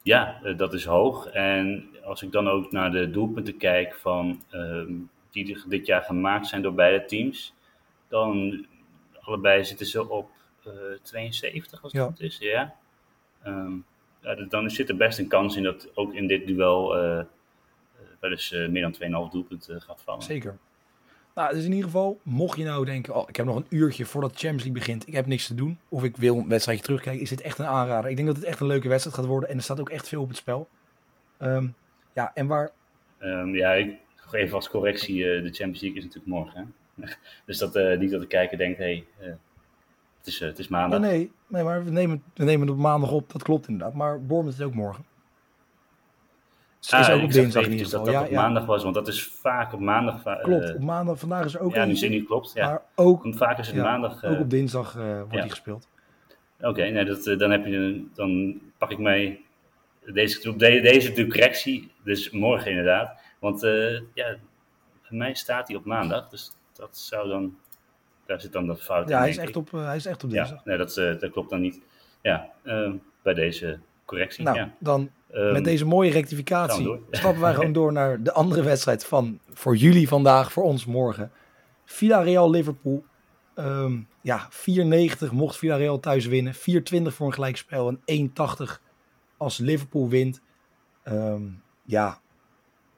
Ja, 0.01 0.39
uh, 0.43 0.57
dat 0.57 0.73
is 0.73 0.85
hoog. 0.85 1.27
En 1.27 1.89
als 2.03 2.21
ik 2.21 2.31
dan 2.31 2.47
ook 2.49 2.71
naar 2.71 2.91
de 2.91 3.09
doelpunten 3.09 3.57
kijk 3.57 3.95
van, 3.95 4.43
uh, 4.51 4.83
die 5.31 5.63
dit 5.67 5.85
jaar 5.85 6.01
gemaakt 6.01 6.47
zijn 6.47 6.61
door 6.61 6.73
beide 6.73 7.05
teams, 7.05 7.53
dan 8.07 8.65
allebei 9.21 9.63
zitten 9.63 9.85
ze 9.85 10.09
op 10.09 10.29
uh, 10.67 10.93
eh, 10.93 10.99
72 11.01 11.83
als 11.83 11.93
het 11.93 12.01
goed 12.01 12.21
is. 12.21 12.37
Ja. 12.37 12.75
Um, 13.45 13.75
ja, 13.75 13.98
dan 14.49 14.69
zit 14.69 14.89
er 14.89 14.95
best 14.95 15.19
een 15.19 15.27
kans 15.27 15.55
in 15.55 15.63
dat 15.63 15.89
ook 15.93 16.13
in 16.13 16.27
dit 16.27 16.47
duel 16.47 16.97
uh, 16.97 17.23
wel 18.19 18.31
eens 18.31 18.51
meer 18.69 18.81
dan 18.81 19.27
2,5 19.27 19.31
doelpunten 19.31 19.81
gaat 19.81 20.01
vallen. 20.01 20.23
Zeker. 20.23 20.57
Nou, 21.35 21.53
dus 21.53 21.63
in 21.63 21.71
ieder 21.71 21.85
geval, 21.85 22.19
mocht 22.23 22.57
je 22.57 22.63
nou 22.63 22.85
denken, 22.85 23.15
oh, 23.15 23.29
ik 23.29 23.35
heb 23.35 23.45
nog 23.45 23.55
een 23.55 23.65
uurtje 23.69 24.05
voordat 24.05 24.31
Champions 24.31 24.63
League 24.63 24.79
begint, 24.79 25.07
ik 25.07 25.13
heb 25.13 25.25
niks 25.25 25.47
te 25.47 25.55
doen, 25.55 25.79
of 25.89 26.03
ik 26.03 26.17
wil 26.17 26.37
een 26.37 26.47
wedstrijdje 26.47 26.83
terugkijken, 26.83 27.21
is 27.21 27.29
dit 27.29 27.41
echt 27.41 27.59
een 27.59 27.65
aanrader. 27.65 28.09
Ik 28.09 28.15
denk 28.15 28.27
dat 28.27 28.37
het 28.37 28.45
echt 28.45 28.59
een 28.59 28.67
leuke 28.67 28.87
wedstrijd 28.87 29.17
gaat 29.17 29.25
worden 29.25 29.49
en 29.49 29.57
er 29.57 29.63
staat 29.63 29.79
ook 29.79 29.89
echt 29.89 30.07
veel 30.07 30.21
op 30.21 30.27
het 30.27 30.37
spel. 30.37 30.69
Um, 31.41 31.75
ja, 32.13 32.31
en 32.33 32.47
waar... 32.47 32.71
Um, 33.19 33.55
ja, 33.55 33.73
ik, 33.73 33.97
even 34.31 34.55
als 34.55 34.69
correctie, 34.69 35.15
uh, 35.15 35.43
de 35.43 35.53
Champions 35.53 35.81
League 35.81 35.97
is 35.97 36.03
natuurlijk 36.03 36.33
morgen. 36.33 36.73
Hè? 36.99 37.05
dus 37.45 37.57
dat 37.57 37.75
uh, 37.75 37.97
niet 37.97 38.11
dat 38.11 38.21
de 38.21 38.27
kijker 38.27 38.57
denkt, 38.57 38.77
hé, 38.77 39.03
hey, 39.17 39.27
uh, 39.27 39.33
het, 40.19 40.27
is, 40.27 40.39
het 40.39 40.59
is 40.59 40.67
maandag. 40.67 40.99
nee, 40.99 41.31
nee, 41.47 41.63
maar 41.63 41.83
we 41.83 41.91
nemen, 41.91 42.23
we 42.33 42.43
nemen 42.43 42.67
het 42.67 42.75
op 42.75 42.81
maandag 42.81 43.11
op, 43.11 43.31
dat 43.31 43.43
klopt 43.43 43.67
inderdaad. 43.67 43.95
Maar 43.95 44.25
Bournemouth 44.25 44.59
is 44.59 44.65
ook 44.65 44.73
morgen. 44.73 45.05
Het 46.79 46.99
is 46.99 47.07
ah, 47.07 47.15
ook 47.15 47.23
op 47.23 47.31
dinsdag 47.31 47.63
in 47.65 47.71
ieder 47.71 47.85
geval. 47.85 48.05
Dat 48.05 48.13
dat 48.13 48.23
op 48.23 48.31
maandag 48.31 48.65
was, 48.65 48.83
want 48.83 48.95
dat 48.95 49.07
is 49.07 49.27
vaak 49.27 49.73
op 49.73 49.79
maandag. 49.79 50.41
klopt, 50.41 50.75
op 50.75 50.81
maandag. 50.81 51.19
Vandaag 51.19 51.45
is 51.45 51.57
ook 51.57 51.73
Ja, 51.73 51.85
nu 51.85 51.95
zin 51.95 52.11
niet 52.11 52.25
klopt. 52.25 52.51
Ja. 52.53 52.65
Maar 52.65 52.81
ook, 52.95 53.23
want 53.23 53.37
vaak 53.37 53.57
is 53.57 53.67
het 53.67 53.75
maandag. 53.75 54.23
ook 54.23 54.39
op 54.39 54.49
dinsdag 54.49 54.93
wordt 54.93 55.31
die 55.31 55.49
gespeeld. 55.49 55.87
Oké, 56.59 56.67
okay, 56.67 56.89
nee, 56.89 57.05
dat, 57.05 57.39
dan, 57.39 57.51
heb 57.51 57.65
je, 57.65 58.05
dan 58.13 58.59
pak 58.77 58.91
ik 58.91 58.97
mij 58.97 59.41
deze, 60.13 60.55
deze 60.57 61.11
de 61.11 61.27
correctie, 61.27 61.91
dus 62.03 62.29
morgen 62.29 62.69
inderdaad. 62.69 63.21
Want 63.39 63.63
uh, 63.63 64.01
ja, 64.13 64.37
bij 65.09 65.17
mij 65.17 65.33
staat 65.33 65.67
hij 65.67 65.77
op 65.77 65.85
maandag, 65.85 66.29
dus 66.29 66.51
dat 66.73 66.97
zou 66.97 67.29
dan, 67.29 67.57
daar 68.29 68.41
zit 68.41 68.51
dan 68.51 68.67
dat 68.67 68.81
fout 68.81 68.97
ja, 68.97 69.03
in. 69.05 69.11
Ja, 69.11 69.19
hij 69.19 69.29
is, 69.29 69.37
echt 69.37 69.55
op, 69.55 69.71
hij 69.71 69.95
is 69.95 70.05
echt 70.05 70.23
op 70.23 70.29
dinsdag. 70.29 70.57
Ja, 70.57 70.61
nee, 70.65 70.77
dat, 70.77 70.97
uh, 70.97 71.19
dat 71.19 71.31
klopt 71.31 71.49
dan 71.49 71.61
niet. 71.61 71.81
Ja, 72.21 72.49
ehm, 72.63 72.95
bij 73.21 73.33
deze 73.33 73.79
correctie. 74.05 74.43
Nou, 74.43 74.57
ja. 74.57 74.73
dan 74.79 75.09
um, 75.33 75.51
met 75.51 75.63
deze 75.63 75.85
mooie 75.85 76.11
rectificatie 76.11 76.99
stappen 77.11 77.41
wij 77.41 77.53
gewoon 77.57 77.71
door 77.71 77.91
naar 77.91 78.23
de 78.23 78.31
andere 78.31 78.63
wedstrijd 78.63 79.05
van 79.05 79.39
voor 79.53 79.75
jullie 79.75 80.07
vandaag, 80.07 80.51
voor 80.51 80.63
ons 80.63 80.85
morgen. 80.85 81.31
Villarreal 81.85 82.49
Liverpool. 82.49 83.03
Um, 83.55 84.07
ja, 84.21 84.49
4,90 84.51 85.31
mocht 85.31 85.57
Villarreal 85.57 85.99
thuis 85.99 86.25
winnen. 86.25 86.53
4,20 86.55 86.59
voor 87.03 87.27
een 87.27 87.33
gelijkspel 87.33 87.97
en 88.05 88.29
1,80 88.29 88.81
als 89.37 89.57
Liverpool 89.57 90.09
wint, 90.09 90.41
um, 91.03 91.61
ja, 91.83 92.19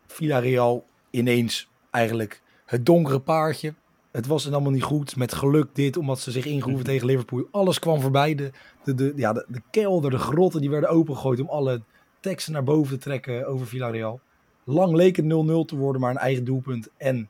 Villarreal 0.08 0.86
ineens 1.10 1.70
eigenlijk 1.92 2.42
het 2.66 2.86
donkere 2.86 3.20
paardje. 3.20 3.74
Het 4.12 4.28
was 4.28 4.44
het 4.44 4.54
allemaal 4.54 4.72
niet 4.72 4.84
goed. 4.84 5.16
Met 5.16 5.34
geluk 5.34 5.76
dit, 5.76 5.98
omdat 5.98 6.20
ze 6.20 6.32
zich 6.32 6.46
ingroeven 6.46 6.86
tegen 6.86 7.08
Liverpool. 7.08 7.48
Alles 7.52 7.80
kwam 7.80 8.02
voorbij. 8.02 8.36
De, 8.36 8.52
de, 8.84 8.94
de, 8.96 9.14
ja, 9.16 9.34
de, 9.34 9.46
de 9.48 9.62
kelder, 9.72 10.12
de 10.12 10.18
grotten, 10.18 10.62
die 10.62 10.70
werden 10.70 10.90
opengegooid 10.90 11.40
om 11.40 11.50
alle 11.50 11.82
teksten 12.20 12.54
naar 12.54 12.64
boven 12.64 12.98
te 12.98 13.04
trekken 13.04 13.48
over 13.48 13.68
Villarreal. 13.68 14.20
Lang 14.64 14.94
leek 14.94 15.16
het 15.16 15.26
0-0 15.26 15.30
te 15.66 15.76
worden, 15.76 16.02
maar 16.02 16.12
een 16.12 16.18
eigen 16.18 16.44
doelpunt 16.44 16.90
en 16.98 17.30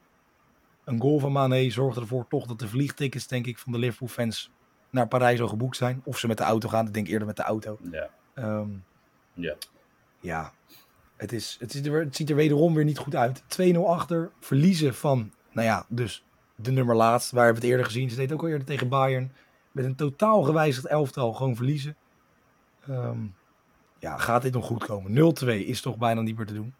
een 0.84 1.02
goal 1.02 1.20
van 1.20 1.32
Mane 1.32 1.70
zorgde 1.70 2.02
ervoor 2.02 2.28
toch 2.28 2.46
dat 2.48 2.60
de 2.60 2.68
vliegtickets, 2.68 3.28
denk 3.28 3.46
ik, 3.48 3.58
van 3.58 3.72
de 3.72 3.78
Liverpool-fans 3.78 4.52
naar 4.90 5.08
Parijs 5.08 5.42
al 5.42 5.48
geboekt 5.48 5.78
zijn. 5.78 6.02
Of 6.04 6.18
ze 6.18 6.28
met 6.28 6.38
de 6.38 6.44
auto 6.44 6.70
gaan, 6.70 6.88
ik 6.88 6.94
denk 6.94 7.08
eerder 7.08 7.28
met 7.28 7.36
de 7.36 7.44
auto. 7.44 7.78
Ja. 7.92 8.10
Ehm, 8.34 8.70
Ja. 9.34 9.56
ja, 10.20 10.54
het, 11.18 11.32
is, 11.32 11.58
het, 11.60 11.72
ziet 11.72 11.86
er, 11.86 12.00
het 12.00 12.16
ziet 12.16 12.30
er 12.30 12.36
wederom 12.36 12.74
weer 12.74 12.84
niet 12.86 12.98
goed 12.98 13.16
uit. 13.16 13.44
2-0 13.74 13.78
achter, 13.86 14.32
verliezen 14.40 14.96
van, 14.96 15.32
nou 15.52 15.68
ja, 15.68 15.86
dus 15.90 16.24
de 16.62 16.72
nummer 16.72 16.96
laatst. 16.96 17.32
Waar 17.32 17.50
we 17.50 17.56
het 17.56 17.64
eerder 17.64 17.86
gezien. 17.86 18.10
Ze 18.10 18.16
deed 18.16 18.32
ook 18.34 18.42
al 18.42 18.48
eerder 18.48 18.68
tegen 18.68 18.90
Bayern. 18.90 19.32
Met 19.72 19.86
een 19.86 19.96
totaal 19.96 20.42
gewijzigd 20.42 20.86
elftal 20.88 21.34
gewoon 21.34 21.56
verliezen. 21.56 21.96
Ehm, 22.88 23.20
ja, 24.00 24.18
gaat 24.18 24.42
dit 24.42 24.54
nog 24.54 24.66
goed 24.66 24.86
komen? 24.86 25.12
0-2 25.14 25.66
is 25.66 25.82
toch 25.82 25.98
bijna 25.98 26.22
niet 26.22 26.38
meer 26.38 26.46
te 26.46 26.54
doen. 26.54 26.74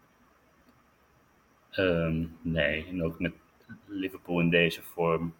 Ehm, 1.70 2.24
nee, 2.40 2.86
en 2.86 3.04
ook 3.04 3.18
met 3.20 3.32
Liverpool 3.86 4.40
in 4.40 4.50
deze 4.50 4.82
vorm 4.82 5.34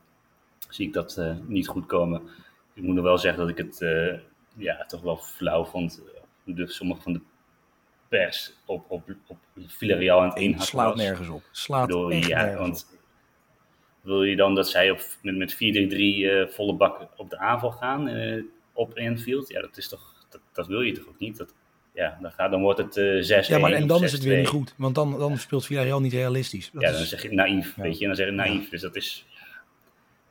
zie 0.68 0.86
ik 0.86 0.92
dat 0.92 1.16
eh, 1.16 1.36
niet 1.46 1.68
goed 1.68 1.86
komen. 1.86 2.22
Ik 2.74 2.82
moet 2.82 2.94
nog 2.94 3.04
wel 3.04 3.18
zeggen 3.18 3.40
dat 3.40 3.50
ik 3.50 3.56
het 3.56 3.80
eh, 3.82 4.18
ja, 4.54 4.84
toch 4.86 5.00
wel 5.00 5.16
flauw 5.16 5.64
vond. 5.64 6.02
eh, 6.46 6.54
De, 6.56 6.66
sommige 6.66 7.00
van 7.02 7.12
de 7.12 7.20
pers 8.08 8.56
op, 8.66 8.90
op, 8.90 9.14
op 9.26 9.38
Villarreal 9.66 10.20
aan 10.20 10.28
het 10.28 10.38
inhakken 10.38 10.66
Slaat 10.66 10.96
nergens 10.96 11.28
op. 11.28 11.42
Slaat 11.50 12.10
echt 12.10 12.26
ja, 12.26 12.44
nergens 12.44 12.84
op. 12.84 12.98
wil 14.02 14.22
je 14.24 14.36
dan 14.36 14.54
dat 14.54 14.68
zij 14.70 14.90
op, 14.90 15.00
met, 15.22 15.36
met 15.36 15.54
4-3-3 15.54 15.58
eh, 15.58 16.46
volle 16.48 16.74
bak 16.74 17.08
op 17.16 17.30
de 17.30 17.38
aanval 17.38 17.70
gaan 17.70 18.08
eh, 18.08 18.42
op 18.72 18.98
Anfield? 18.98 19.48
Ja, 19.48 19.60
dat 19.60 19.76
is 19.76 19.88
toch, 19.88 20.26
dat, 20.30 20.40
dat 20.52 20.66
wil 20.66 20.80
je 20.80 20.92
toch 20.92 21.08
ook 21.08 21.18
niet? 21.18 21.36
Dat, 21.36 21.54
ja, 21.94 22.18
dan, 22.22 22.32
gaat, 22.32 22.50
dan 22.50 22.60
wordt 22.62 22.78
het 22.78 22.96
eh 22.96 23.44
6-1 23.44 23.48
Ja, 23.48 23.58
maar 23.58 23.72
en 23.72 23.86
dan 23.86 24.02
is 24.04 24.12
het 24.12 24.22
weer 24.22 24.34
6-2. 24.36 24.38
niet 24.38 24.48
goed. 24.48 24.74
Want 24.76 24.94
dan, 24.94 25.18
dan 25.18 25.38
speelt 25.38 25.66
Villarreal 25.66 26.00
niet 26.00 26.12
realistisch. 26.12 26.70
Dat 26.72 26.82
Ja, 26.82 26.88
is- 26.88 26.96
dan 26.96 27.06
zeg 27.06 27.22
je 27.22 27.32
naïef, 27.32 27.76
Ja. 27.76 27.82
weet 27.82 27.94
je. 27.94 28.00
En 28.00 28.06
dan 28.06 28.16
zeg 28.16 28.26
je 28.26 28.32
naïef. 28.32 28.68
Dus 28.68 28.80
dat 28.80 28.96
is, 28.96 29.26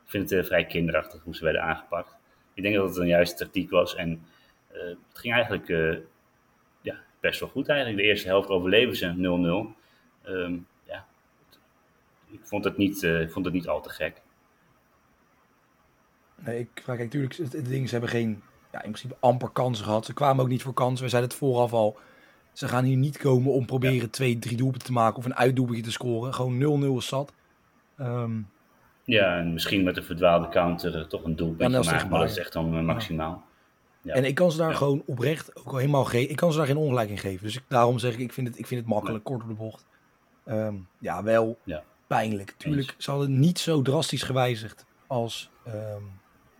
ik 0.04 0.10
vind 0.10 0.30
het 0.30 0.46
vrij 0.46 0.66
kinderachtig 0.66 1.22
hoe 1.22 1.34
ze 1.34 1.44
werden 1.44 1.62
aangepakt. 1.62 2.14
Ik 2.54 2.62
denk 2.62 2.74
dat 2.74 2.88
het 2.88 2.96
een 2.96 3.06
juiste 3.06 3.36
tactiek 3.44 3.70
was. 3.70 3.94
En 3.94 4.22
het 4.72 4.96
ging 5.12 5.34
eigenlijk 5.34 5.68
ja, 6.80 6.94
best 7.20 7.40
wel 7.40 7.48
goed 7.48 7.68
eigenlijk. 7.68 7.98
De 8.00 8.08
eerste 8.08 8.28
helft 8.28 8.48
overleven 8.48 8.96
ze 8.96 9.12
0-0. 9.16 9.74
Ehm, 10.22 10.52
ja, 10.52 10.58
ik 12.32 12.40
vond 12.42 12.64
het, 12.64 12.76
niet, 12.76 13.02
ik 13.02 13.30
vond 13.30 13.44
het 13.44 13.54
niet 13.54 13.68
al 13.68 13.80
te 13.82 13.88
gek. 13.90 14.22
Nee, 16.34 16.58
ik, 16.58 16.68
maar 16.86 16.96
kijk, 16.96 17.08
natuurlijk, 17.08 17.36
het, 17.36 17.52
het 17.52 17.66
ding, 17.68 17.84
ze 17.86 17.92
hebben 17.92 18.10
geen, 18.10 18.42
ja, 18.72 18.82
in 18.82 18.90
principe 18.90 19.16
amper 19.20 19.48
kansen 19.50 19.84
gehad. 19.84 20.04
Ze 20.06 20.12
kwamen 20.14 20.42
ook 20.42 20.50
niet 20.50 20.62
voor 20.62 20.72
kansen. 20.74 21.04
We 21.04 21.10
zeiden 21.10 21.30
het 21.30 21.38
vooraf 21.38 21.72
al. 21.72 21.96
Ze 22.52 22.68
gaan 22.68 22.84
hier 22.84 22.96
niet 22.96 23.18
komen 23.18 23.52
om 23.52 23.66
proberen 23.66 24.10
twee, 24.10 24.38
drie 24.38 24.56
doelpunten 24.56 24.86
te 24.86 24.92
maken 24.92 25.16
of 25.18 25.24
een 25.24 25.34
uitdoelpuntje 25.36 25.82
te 25.82 25.92
scoren. 25.92 26.34
Gewoon 26.34 26.82
0-0 26.94 26.96
is 26.96 27.06
zat. 27.06 27.32
Ehm, 27.96 28.40
Ja, 29.04 29.36
en 29.36 29.52
misschien 29.52 29.82
met 29.82 29.96
een 29.96 30.04
verdwaalde 30.04 30.48
counter 30.48 30.98
eh, 30.98 31.04
toch 31.04 31.24
een 31.24 31.36
als 31.38 31.58
maken. 31.58 31.82
tegen 31.84 32.08
Maar 32.08 32.20
dat 32.20 32.28
is 32.30 32.38
echt 32.38 32.52
dan 32.52 32.76
eh, 32.76 32.82
maximaal. 32.82 33.42
Ja. 34.00 34.14
En 34.14 34.24
ik 34.24 34.34
kan 34.34 34.52
ze 34.52 34.58
daar 34.58 34.70
Ja. 34.70 34.76
gewoon 34.76 35.02
oprecht 35.06 35.56
ook 35.56 35.66
al 35.72 35.76
helemaal 35.76 36.04
geen. 36.04 36.30
Ik 36.30 36.36
kan 36.36 36.52
ze 36.52 36.58
daar 36.58 36.66
geen 36.66 36.76
ongelijk 36.76 37.10
in 37.10 37.18
geven. 37.18 37.44
Dus 37.44 37.56
ik, 37.56 37.62
daarom 37.68 37.98
zeg 37.98 38.12
ik, 38.12 38.18
ik 38.18 38.32
vind 38.32 38.48
het, 38.48 38.58
ik 38.58 38.66
vind 38.66 38.80
het 38.80 38.88
makkelijk, 38.88 39.24
kort 39.24 39.42
op 39.42 39.48
de 39.48 39.54
bocht. 39.54 39.86
Ehm, 40.44 40.74
ja, 40.98 41.22
wel 41.22 41.58
Ja. 41.64 41.82
Pijnlijk. 42.16 42.54
Tuurlijk, 42.56 42.94
ze 42.98 43.10
hadden 43.10 43.40
niet 43.40 43.58
zo 43.58 43.82
drastisch 43.82 44.22
gewijzigd 44.22 44.84
als, 45.06 45.50
ehm, 45.64 46.02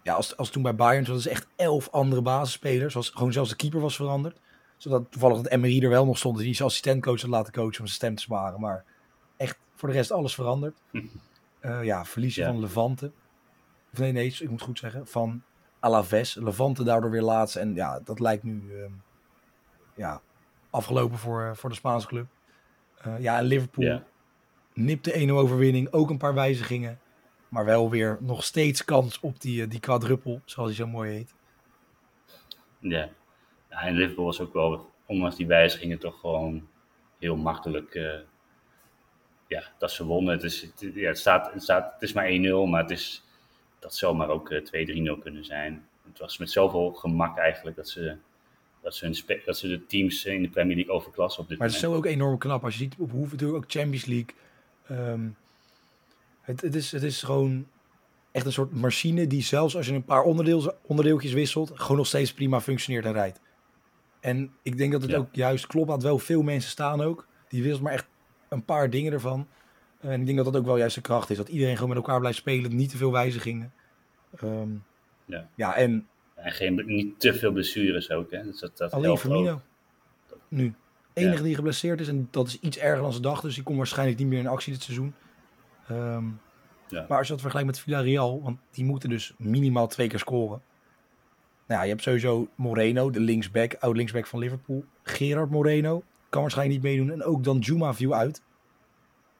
ja, 0.02 0.14
als, 0.14 0.36
als 0.36 0.50
toen 0.50 0.62
bij 0.62 0.74
Bayern. 0.74 1.04
Zodat 1.04 1.22
ze 1.22 1.30
echt 1.30 1.46
elf 1.56 1.90
andere 1.90 2.22
basisspelers. 2.22 2.92
Zoals 2.92 3.10
gewoon 3.10 3.32
zelfs 3.32 3.50
de 3.50 3.56
keeper 3.56 3.80
was 3.80 3.96
veranderd. 3.96 4.40
Zodat 4.76 5.10
toevallig 5.10 5.36
dat 5.36 5.46
Emery 5.52 5.82
er 5.82 5.88
wel 5.88 6.04
nog 6.04 6.18
stond. 6.18 6.38
Die 6.38 6.54
zijn 6.54 6.68
assistentcoach 6.68 7.20
had 7.20 7.30
laten 7.30 7.52
coachen 7.52 7.68
om 7.80 7.86
zijn 7.86 7.88
stem 7.88 8.14
te 8.14 8.22
sparen. 8.22 8.60
Maar 8.60 8.84
echt 9.36 9.58
voor 9.74 9.88
de 9.88 9.94
rest 9.94 10.10
alles 10.12 10.34
veranderd. 10.34 10.78
Eh, 11.60 11.84
ja, 11.84 12.04
verliezen 12.04 12.42
Ja. 12.42 12.48
van 12.50 12.60
Levante. 12.60 13.12
Of 13.92 13.98
nee, 13.98 14.12
nee, 14.12 14.26
ik 14.40 14.50
moet 14.50 14.62
goed 14.62 14.78
zeggen. 14.78 15.06
Van 15.06 15.42
Alaves. 15.80 16.34
Levante 16.34 16.84
daardoor 16.84 17.10
weer 17.10 17.22
laatst. 17.22 17.56
En 17.56 17.74
ja, 17.74 18.00
dat 18.04 18.20
lijkt 18.20 18.42
nu 18.42 18.72
ehm, 18.82 18.92
ja, 19.96 20.20
afgelopen 20.70 21.18
voor, 21.18 21.42
eh, 21.42 21.54
voor 21.54 21.68
de 21.70 21.76
Spaanse 21.76 22.06
club. 22.06 22.26
Eh, 22.98 23.18
ja, 23.20 23.38
en 23.38 23.44
Liverpool 23.44 23.84
Ja. 23.84 24.02
Nipt 24.74 25.04
de 25.04 25.26
1-0 25.28 25.30
overwinning. 25.30 25.92
Ook 25.92 26.10
een 26.10 26.18
paar 26.18 26.34
wijzigingen. 26.34 26.98
Maar 27.48 27.64
wel 27.64 27.90
weer 27.90 28.18
nog 28.20 28.44
steeds 28.44 28.84
kans 28.84 29.20
op 29.20 29.40
die, 29.40 29.62
eh, 29.62 29.70
die 29.70 29.80
quadruppel, 29.80 30.40
zoals 30.44 30.68
hij 30.68 30.78
zo 30.78 30.86
mooi 30.86 31.10
heet. 31.12 31.34
Ja. 32.78 33.08
ja, 33.70 33.80
en 33.82 33.94
Liverpool 33.94 34.24
was 34.24 34.40
ook 34.40 34.52
wel, 34.52 34.90
ondanks 35.06 35.36
die 35.36 35.46
wijzigingen, 35.46 35.98
toch 35.98 36.20
gewoon 36.20 36.68
heel 37.18 37.36
makkelijk. 37.36 37.94
eh, 37.94 38.18
ja, 39.46 39.62
dat 39.78 39.90
ze 39.90 40.04
wonnen. 40.04 40.34
Het 40.34 40.42
is, 40.42 40.60
het, 40.62 40.90
ja, 40.94 41.08
het, 41.08 41.18
staat, 41.18 41.52
het, 41.52 41.62
staat, 41.62 41.92
het 41.92 42.02
is 42.02 42.12
maar 42.12 42.28
1-0, 42.30 42.70
maar 42.70 42.82
het 42.82 42.90
is, 42.90 43.22
dat 43.78 43.94
zou 43.94 44.16
maar 44.16 44.28
ook 44.28 44.50
eh, 44.50 45.16
2-3-0 45.16 45.22
kunnen 45.22 45.44
zijn. 45.44 45.86
Het 46.08 46.18
was 46.18 46.38
met 46.38 46.50
zoveel 46.50 46.92
gemak 46.92 47.38
eigenlijk 47.38 47.76
dat 47.76 47.88
ze, 47.88 48.16
dat 48.82 48.94
ze, 48.94 49.04
hun 49.04 49.40
dat 49.44 49.58
ze 49.58 49.68
de 49.68 49.86
teams 49.86 50.24
in 50.24 50.42
de 50.42 50.48
Premier 50.48 50.76
League 50.76 50.94
overklassen 50.94 51.42
op 51.42 51.48
dit 51.48 51.58
Maar 51.58 51.66
het 51.66 51.76
is 51.76 51.82
moment. 51.82 52.02
zo 52.04 52.08
ook 52.08 52.14
enorm 52.14 52.38
knap. 52.38 52.64
Als 52.64 52.74
je 52.74 52.78
ziet 52.82 52.94
op 52.98 53.10
hoeveel 53.10 53.30
natuurlijk 53.30 53.64
ook 53.64 53.70
Champions 53.70 54.04
League. 54.04 54.34
Ehm, 54.86 55.28
het, 56.40 56.60
het, 56.60 56.74
is, 56.74 56.92
het 56.92 57.02
is 57.02 57.22
gewoon 57.22 57.66
echt 58.32 58.46
een 58.46 58.52
soort 58.52 58.72
machine 58.72 59.26
die 59.26 59.42
zelfs 59.42 59.76
als 59.76 59.86
je 59.86 59.92
een 59.92 60.04
paar 60.04 60.22
onderdeel, 60.22 60.74
onderdeeltjes 60.82 61.32
wisselt, 61.32 61.70
gewoon 61.74 61.96
nog 61.96 62.06
steeds 62.06 62.32
prima 62.32 62.60
functioneert 62.60 63.04
en 63.04 63.12
rijdt. 63.12 63.40
En 64.20 64.52
ik 64.62 64.76
denk 64.76 64.92
dat 64.92 65.02
het 65.02 65.10
Ja. 65.10 65.16
ook 65.16 65.28
juist 65.34 65.66
klopt. 65.66 65.88
Dat 65.88 66.02
wel 66.02 66.18
veel 66.18 66.42
mensen 66.42 66.70
staan 66.70 67.00
ook. 67.00 67.26
Die 67.48 67.62
wisselt 67.62 67.82
maar 67.82 67.92
echt 67.92 68.06
een 68.48 68.64
paar 68.64 68.90
dingen 68.90 69.12
ervan. 69.12 69.46
En 70.00 70.20
ik 70.20 70.26
denk 70.26 70.36
dat 70.38 70.46
dat 70.52 70.56
ook 70.56 70.66
wel 70.66 70.76
juist 70.76 70.94
de 70.94 71.00
kracht 71.00 71.30
is. 71.30 71.36
Dat 71.36 71.48
iedereen 71.48 71.74
gewoon 71.74 71.88
met 71.88 71.98
elkaar 71.98 72.20
blijft 72.20 72.38
spelen. 72.38 72.76
Niet 72.76 72.90
te 72.90 72.96
veel 72.96 73.12
wijzigingen. 73.12 73.72
Ehm, 74.36 74.68
Ja. 75.24 75.48
ja, 75.54 75.74
en 75.76 76.06
En 76.34 76.52
geen, 76.52 76.82
niet 76.86 77.20
te 77.20 77.34
veel 77.34 77.52
blessures 77.52 78.10
ook. 78.10 78.30
Hè? 78.30 78.42
Dus 78.42 78.60
dat, 78.60 78.76
dat 78.76 78.92
Alleen. 78.92 79.18
Firmino. 79.18 79.60
Nu. 80.48 80.74
Enige 81.14 81.42
die 81.42 81.54
geblesseerd 81.54 82.00
is. 82.00 82.08
En 82.08 82.28
dat 82.30 82.46
is 82.46 82.58
iets 82.60 82.78
erger 82.78 83.02
dan 83.02 83.12
ze 83.12 83.20
dachten. 83.20 83.44
Dus 83.46 83.54
die 83.54 83.64
komt 83.64 83.76
waarschijnlijk 83.76 84.18
niet 84.18 84.28
meer 84.28 84.38
in 84.38 84.46
actie 84.46 84.72
dit 84.72 84.82
seizoen. 84.82 85.14
Ehm, 85.88 86.24
Ja. 86.88 87.04
Maar 87.08 87.18
als 87.18 87.26
je 87.26 87.32
dat 87.32 87.40
vergelijkt 87.42 87.70
met 87.70 87.80
Villarreal. 87.80 88.42
Want 88.42 88.58
die 88.70 88.84
moeten 88.84 89.08
dus 89.08 89.34
minimaal 89.38 89.86
twee 89.88 90.08
keer 90.08 90.18
scoren. 90.18 90.62
Nou 91.66 91.78
ja, 91.80 91.82
je 91.82 91.88
hebt 91.90 92.02
sowieso 92.02 92.48
Moreno, 92.54 93.10
de 93.10 93.20
linksback. 93.20 93.74
Oud 93.74 93.96
linksback 93.96 94.26
van 94.26 94.38
Liverpool. 94.38 94.84
Gerard 95.02 95.50
Moreno. 95.50 96.02
Kan 96.28 96.40
waarschijnlijk 96.42 96.82
niet 96.82 96.92
meedoen. 96.92 97.10
En 97.12 97.24
ook 97.24 97.44
dan 97.44 97.58
Juma 97.58 97.94
viel 97.94 98.14
uit. 98.14 98.42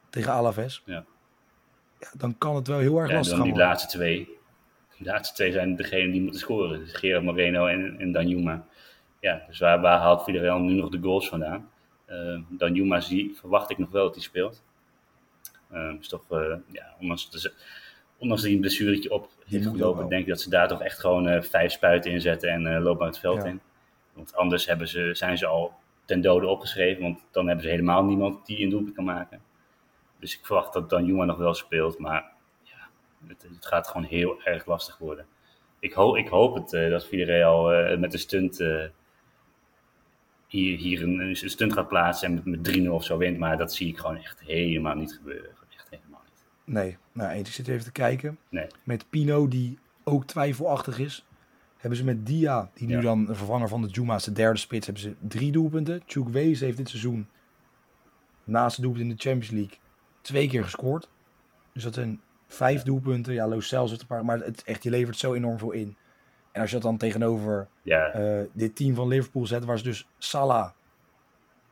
Tegen 0.09 0.31
Alaves. 0.31 0.81
Ja. 0.85 1.05
Ja, 1.99 2.07
dan 2.17 2.37
kan 2.37 2.55
het 2.55 2.67
wel 2.67 2.79
heel 2.79 2.97
erg 2.99 3.09
Ja, 3.09 3.15
lastig 3.15 3.37
dan 3.37 3.37
gaan 3.37 3.43
die 3.43 3.53
worden. 3.53 3.67
laatste 3.71 3.97
twee. 3.97 4.29
Die 4.97 5.07
laatste 5.07 5.35
twee 5.35 5.51
zijn 5.51 5.75
degene 5.75 6.11
die 6.11 6.21
moeten 6.21 6.39
scoren. 6.39 6.79
Dus 6.79 6.93
Gerard 6.93 7.23
Moreno 7.23 7.65
en, 7.65 7.95
en 7.99 8.11
Danjuma. 8.11 8.65
Ja, 9.23 9.43
dus 9.47 9.59
waar, 9.59 9.81
waar 9.81 9.99
haalt 9.99 10.23
Villarreal 10.23 10.59
nu 10.59 10.73
nog 10.73 10.89
de 10.89 10.99
goals 11.01 11.29
vandaan? 11.29 11.69
Uh, 12.09 12.39
Danjuma 12.49 12.99
zie, 12.99 13.35
verwacht 13.35 13.69
ik 13.69 13.77
nog 13.77 13.89
wel 13.89 14.03
dat 14.03 14.13
hij 14.13 14.23
speelt. 14.23 14.63
Uh, 15.73 15.93
is 15.99 16.07
toch, 16.07 16.23
uh, 16.31 16.55
ja, 16.71 16.95
ondanks, 16.99 17.29
de, 17.29 17.53
ondanks 18.17 18.43
die 18.43 18.53
een 18.53 18.59
blessuretje 18.59 19.11
op 19.11 19.29
heeft 19.45 19.67
gelopen, 19.67 20.09
denk 20.09 20.21
ik 20.21 20.27
dat 20.27 20.41
ze 20.41 20.49
daar 20.49 20.67
toch 20.67 20.81
echt 20.81 20.99
gewoon 20.99 21.27
uh, 21.27 21.41
vijf 21.41 21.71
spuiten 21.71 22.11
inzetten 22.11 22.49
en 22.49 22.65
uh, 22.65 22.81
lopen 22.81 23.01
aan 23.01 23.07
het 23.11 23.19
veld 23.19 23.43
Ja. 23.43 23.49
in. 23.49 23.61
Want 24.13 24.35
anders 24.35 24.65
hebben 24.65 24.87
ze, 24.87 25.09
zijn 25.13 25.37
ze 25.37 25.45
al 25.45 25.73
ten 26.05 26.21
dode 26.21 26.47
opgeschreven, 26.47 27.01
want 27.03 27.19
dan 27.31 27.47
hebben 27.47 27.65
ze 27.65 27.71
helemaal 27.71 28.03
niemand 28.03 28.45
die 28.45 28.63
een 28.63 28.69
doelpunt 28.69 28.95
kan 28.95 29.03
maken. 29.05 29.41
Dus 30.19 30.37
ik 30.37 30.45
verwacht 30.45 30.73
dat 30.73 30.89
Danjuma 30.89 31.25
nog 31.25 31.37
wel 31.37 31.53
speelt, 31.53 31.97
maar 31.97 32.31
ja, 32.63 32.87
het, 33.27 33.41
het 33.55 33.65
gaat 33.65 33.87
gewoon 33.87 34.07
heel 34.07 34.41
erg 34.43 34.65
lastig 34.65 34.97
worden. 34.97 35.25
Ik, 35.79 35.93
ho 35.93 36.15
ik 36.15 36.27
hoop 36.27 36.55
het, 36.55 36.69
dat 36.89 37.07
Villarreal 37.07 37.97
met 37.97 38.11
de 38.11 38.17
stunt 38.17 38.63
hier, 40.53 40.77
hier 40.77 41.03
een, 41.03 41.19
een, 41.19 41.35
stunt 41.35 41.73
gaat 41.73 41.87
plaatsen 41.87 42.27
en 42.27 42.33
met, 42.33 42.65
met 42.65 42.77
3-0 42.77 42.87
of 42.89 43.03
zo 43.03 43.17
wint, 43.17 43.37
maar 43.37 43.57
dat 43.57 43.73
zie 43.73 43.87
ik 43.87 43.97
gewoon 43.97 44.17
echt 44.17 44.39
helemaal 44.39 44.95
niet 44.95 45.13
gebeuren. 45.13 45.49
Echt 45.75 45.87
helemaal 45.89 46.21
niet. 46.25 46.43
Nee, 46.65 46.97
nou, 47.11 47.37
ik 47.37 47.47
zit 47.47 47.67
even 47.67 47.83
te 47.83 47.91
kijken. 47.91 48.37
Nee. 48.49 48.67
Met 48.83 49.05
Pino, 49.09 49.47
die 49.47 49.77
ook 50.03 50.25
twijfelachtig 50.25 50.99
is. 50.99 51.25
Hebben 51.77 51.97
ze 51.99 52.05
met 52.05 52.25
Dia, 52.25 52.69
die 52.73 52.87
nu 52.87 52.95
Ja. 52.95 53.01
dan 53.01 53.29
een 53.29 53.35
vervanger 53.35 53.67
van 53.67 53.81
de 53.81 53.87
Juma 53.87 54.15
is, 54.15 54.23
de 54.23 54.31
derde 54.31 54.59
spits, 54.59 54.85
hebben 54.85 55.03
ze 55.03 55.15
drie 55.27 55.51
doelpunten. 55.51 56.01
Chuk 56.05 56.27
Wees 56.29 56.59
heeft 56.59 56.77
dit 56.77 56.89
seizoen 56.89 57.27
naast 58.43 58.75
de 58.75 58.81
doelpunt 58.81 59.03
in 59.03 59.09
de 59.15 59.21
Champions 59.21 59.49
League 59.51 59.77
twee 60.21 60.47
keer 60.47 60.63
gescoord. 60.63 61.09
Dus 61.73 61.83
dat 61.83 61.93
zijn 61.93 62.21
vijf 62.47 62.83
doelpunten. 62.83 63.33
Ja, 63.33 63.47
Lo 63.47 63.59
Celso 63.59 63.89
heeft 63.89 64.01
een 64.01 64.07
paar, 64.07 64.25
maar 64.25 64.39
het, 64.39 64.63
echt, 64.63 64.83
je 64.83 64.89
levert 64.89 65.17
zo 65.17 65.33
enorm 65.33 65.57
veel 65.57 65.71
in. 65.71 65.95
En 66.53 66.61
als 66.61 66.69
je 66.69 66.75
dat 66.75 66.85
dan 66.85 66.97
tegenover 66.97 67.67
Ja, 67.81 68.07
eh, 68.07 68.45
dit 68.53 68.75
team 68.75 68.95
van 68.95 69.07
Liverpool 69.07 69.45
zet, 69.47 69.65
waar 69.65 69.77
ze 69.77 69.83
dus 69.83 70.07
Salah, 70.17 70.69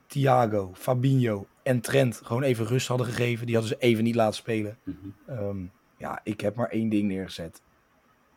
Thiago, 0.07 0.71
Fabinho 0.73 1.45
en 1.63 1.81
Trent 1.81 2.21
gewoon 2.23 2.43
even 2.43 2.65
rust 2.65 2.87
hadden 2.87 3.05
gegeven. 3.07 3.45
Die 3.45 3.55
hadden 3.55 3.77
ze 3.77 3.83
even 3.85 4.03
niet 4.03 4.15
laten 4.15 4.35
spelen. 4.35 4.77
mhm. 4.83 4.95
Ehm, 5.25 5.57
ja, 5.97 6.19
ik 6.23 6.41
heb 6.41 6.55
maar 6.55 6.69
één 6.69 6.89
ding 6.89 7.07
neergezet. 7.07 7.61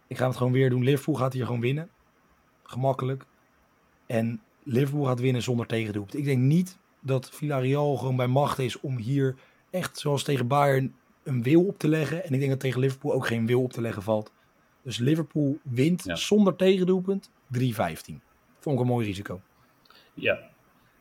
Ik 0.06 0.16
ga 0.16 0.26
het 0.26 0.36
gewoon 0.36 0.52
weer 0.52 0.70
doen. 0.70 0.82
Liverpool 0.84 1.14
gaat 1.14 1.32
hier 1.32 1.44
gewoon 1.44 1.60
winnen. 1.60 1.88
Gemakkelijk. 2.62 3.24
En 4.06 4.42
Liverpool 4.62 5.04
gaat 5.04 5.20
winnen 5.20 5.42
zonder 5.42 5.66
tegendoelpunt. 5.66 6.16
Ik 6.16 6.24
denk 6.24 6.40
niet 6.42 6.78
dat 7.00 7.30
Villarreal 7.30 7.96
gewoon 7.96 8.16
bij 8.16 8.26
macht 8.26 8.58
is 8.58 8.80
om 8.80 8.96
hier 8.96 9.34
echt, 9.70 9.98
zoals 9.98 10.22
tegen 10.22 10.46
Bayern, 10.46 10.94
een 11.22 11.42
wil 11.42 11.66
op 11.66 11.78
te 11.78 11.88
leggen. 11.88 12.24
En 12.24 12.32
ik 12.32 12.38
denk 12.38 12.50
dat 12.50 12.60
tegen 12.60 12.80
Liverpool 12.80 13.12
ook 13.12 13.26
geen 13.26 13.46
wil 13.46 13.62
op 13.62 13.72
te 13.72 13.80
leggen 13.80 14.02
valt. 14.02 14.32
Dus 14.84 14.98
Liverpool 14.98 15.58
wint 15.62 16.02
zonder 16.06 16.56
tegendoelpunt 16.56 17.30
3-15. 17.30 17.30
Vond 18.58 18.76
ik 18.76 18.80
een 18.80 18.86
mooi 18.86 19.06
risico. 19.06 19.40
Ja, 20.14 20.38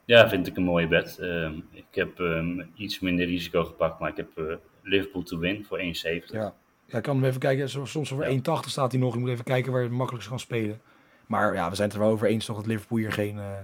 ja 0.05 0.29
vind 0.29 0.47
ik 0.47 0.57
een 0.57 0.63
mooie 0.63 0.87
bet. 0.87 1.17
Ehm, 1.19 1.59
ik 1.71 1.85
heb 1.91 2.19
um, 2.19 2.71
iets 2.75 2.99
minder 2.99 3.25
risico 3.25 3.63
gepakt, 3.63 3.99
maar 3.99 4.09
ik 4.09 4.17
heb 4.17 4.37
uh, 4.37 4.55
Liverpool 4.81 5.23
to 5.23 5.37
win 5.37 5.65
voor 5.65 5.79
1,70. 5.79 5.83
Ja. 5.83 6.53
ja, 6.85 6.97
ik 6.97 7.03
kan 7.03 7.15
hem 7.15 7.25
even 7.25 7.39
kijken. 7.39 7.69
Soms 7.69 8.09
voor 8.09 8.29
ja. 8.29 8.61
1,80 8.61 8.69
staat 8.69 8.91
hij 8.91 9.01
nog. 9.01 9.13
Ik 9.13 9.19
moet 9.19 9.29
even 9.29 9.43
kijken 9.43 9.71
waar 9.71 9.81
het 9.81 9.91
makkelijkst 9.91 10.29
kan 10.29 10.39
spelen. 10.39 10.81
Maar 11.27 11.53
ja, 11.53 11.69
we 11.69 11.75
zijn 11.75 11.87
het 11.87 11.97
er 11.97 12.03
wel 12.03 12.13
over 12.13 12.27
eens 12.27 12.45
toch 12.45 12.55
dat 12.55 12.65
Liverpool 12.65 12.97
hier 12.97 13.11
geen, 13.11 13.35
uh, 13.35 13.57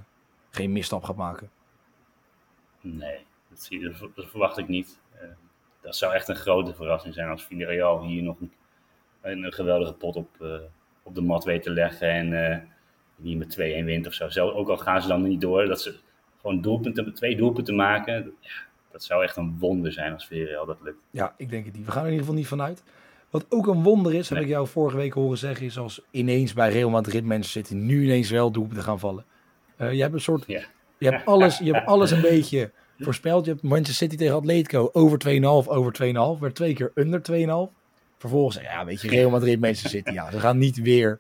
geen 0.50 0.72
misstap 0.72 1.04
gaat 1.04 1.16
maken. 1.16 1.50
Nee, 2.82 3.26
dat, 3.50 3.60
zie, 3.60 3.96
dat 4.16 4.30
verwacht 4.30 4.58
ik 4.58 4.68
niet. 4.68 5.00
Uh, 5.16 5.30
dat 5.82 5.96
zou 5.96 6.14
echt 6.14 6.28
een 6.28 6.36
grote 6.36 6.74
verrassing 6.74 7.14
zijn 7.14 7.30
als 7.30 7.44
Villarreal 7.44 8.04
hier 8.04 8.24
nog 8.24 8.40
een, 8.40 8.52
een 9.22 9.54
geweldige 9.54 9.94
pot 9.94 10.16
op, 10.16 10.30
uh, 10.42 10.56
op 11.04 11.16
de 11.16 11.22
mat 11.22 11.44
weet 11.44 11.64
te 11.64 11.72
leggen 11.72 12.10
en 12.10 12.32
uh, 12.32 12.58
hier 13.22 13.38
met 13.38 13.58
2-1 13.58 13.60
wint 13.60 14.08
of 14.08 14.14
zo. 14.14 14.30
Zelf, 14.30 14.54
ook 14.54 14.70
al 14.70 14.78
gaan 14.78 15.02
ze 15.02 15.08
dan 15.08 15.24
niet 15.24 15.42
door, 15.42 15.66
dat 15.66 15.82
ze 15.82 15.96
gewoon 16.42 16.62
doelpunten, 16.62 17.14
twee 17.14 17.36
doelpunten 17.36 17.76
maken. 17.76 18.34
Ja, 18.40 18.50
dat 18.92 19.04
zou 19.04 19.24
echt 19.24 19.36
een 19.36 19.56
wonder 19.60 19.92
zijn 19.92 20.14
als 20.14 20.28
Villarreal 20.28 20.66
dat 20.66 20.78
lukt. 20.84 20.98
Ja, 21.12 21.34
ik 21.38 21.50
denk 21.50 21.66
het 21.66 21.76
niet. 21.76 21.86
We 21.86 21.92
gaan 21.92 22.02
er 22.02 22.08
in 22.08 22.14
ieder 22.14 22.26
geval 22.26 22.40
niet 22.40 22.50
vanuit. 22.50 22.84
Wat 23.30 23.46
ook 23.50 23.68
een 23.68 23.84
wonder 23.84 24.14
is, 24.14 24.30
heb 24.30 24.40
ik 24.40 24.48
jou 24.48 24.68
vorige 24.68 24.98
week 24.98 25.14
horen 25.14 25.38
zeggen, 25.38 25.66
is 25.66 25.78
als 25.78 26.02
ineens 26.12 26.54
bij 26.54 26.72
Real 26.72 26.90
Madrid 26.90 27.26
mensen 27.26 27.52
zitten 27.52 27.86
nu 27.86 28.04
ineens 28.04 28.30
wel 28.30 28.52
doelpunten 28.52 28.84
gaan 28.84 29.00
vallen. 29.00 29.26
Uh, 29.78 29.94
je 29.94 30.02
hebt 30.02 30.14
een 30.14 30.22
soort, 30.22 30.44
ja. 30.48 30.62
je 30.98 31.10
hebt 31.10 31.26
alles, 31.34 31.58
je 31.58 31.74
hebt 31.74 31.86
alles 31.86 32.12
een 32.12 32.22
beetje 32.22 32.72
voorspeld. 33.00 33.46
Je 33.46 33.52
hebt 33.52 33.64
Manchester 33.64 33.94
City 33.94 34.16
tegen 34.16 34.36
Atletico 34.36 34.90
over 34.94 35.20
2,5, 35.28 35.42
over 35.44 36.36
2,5. 36.36 36.40
Werd 36.40 36.56
twee 36.56 36.74
keer 36.74 36.92
onder 36.96 37.22
2,5. 37.70 37.79
Vervolgens, 38.20 38.62
ja, 38.62 38.86
weet 38.86 39.02
je, 39.02 39.10
Real 39.10 39.30
Madrid, 39.30 39.60
Manchester 39.60 39.90
City. 39.90 40.12
Ja, 40.12 40.32
ze 40.32 40.40
gaan 40.40 40.58
niet 40.58 40.82
weer 40.82 41.20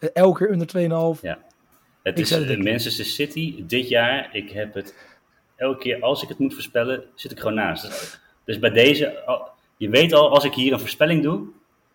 uh, 0.00 0.10
elke 0.12 0.38
keer 0.38 0.52
onder 0.52 1.16
2,5. 1.16 1.20
Ja. 1.20 1.38
Het 2.02 2.18
is 2.18 2.28
de 2.28 2.58
Manchester 2.58 3.04
City 3.04 3.64
dit 3.66 3.88
jaar. 3.88 4.28
Ik 4.32 4.50
heb 4.50 4.74
het 4.74 4.94
elke 5.56 5.78
keer 5.78 6.00
als 6.00 6.22
ik 6.22 6.28
het 6.28 6.38
moet 6.38 6.52
voorspellen, 6.54 7.04
zit 7.14 7.30
ik 7.32 7.38
gewoon 7.38 7.54
naast. 7.54 8.20
Dus 8.44 8.58
bij 8.58 8.70
deze, 8.70 9.22
je 9.76 9.88
weet 9.88 10.12
al, 10.12 10.30
als 10.30 10.44
ik 10.44 10.54
hier 10.54 10.72
een 10.72 10.80
voorspelling 10.80 11.22
doe, 11.22 11.46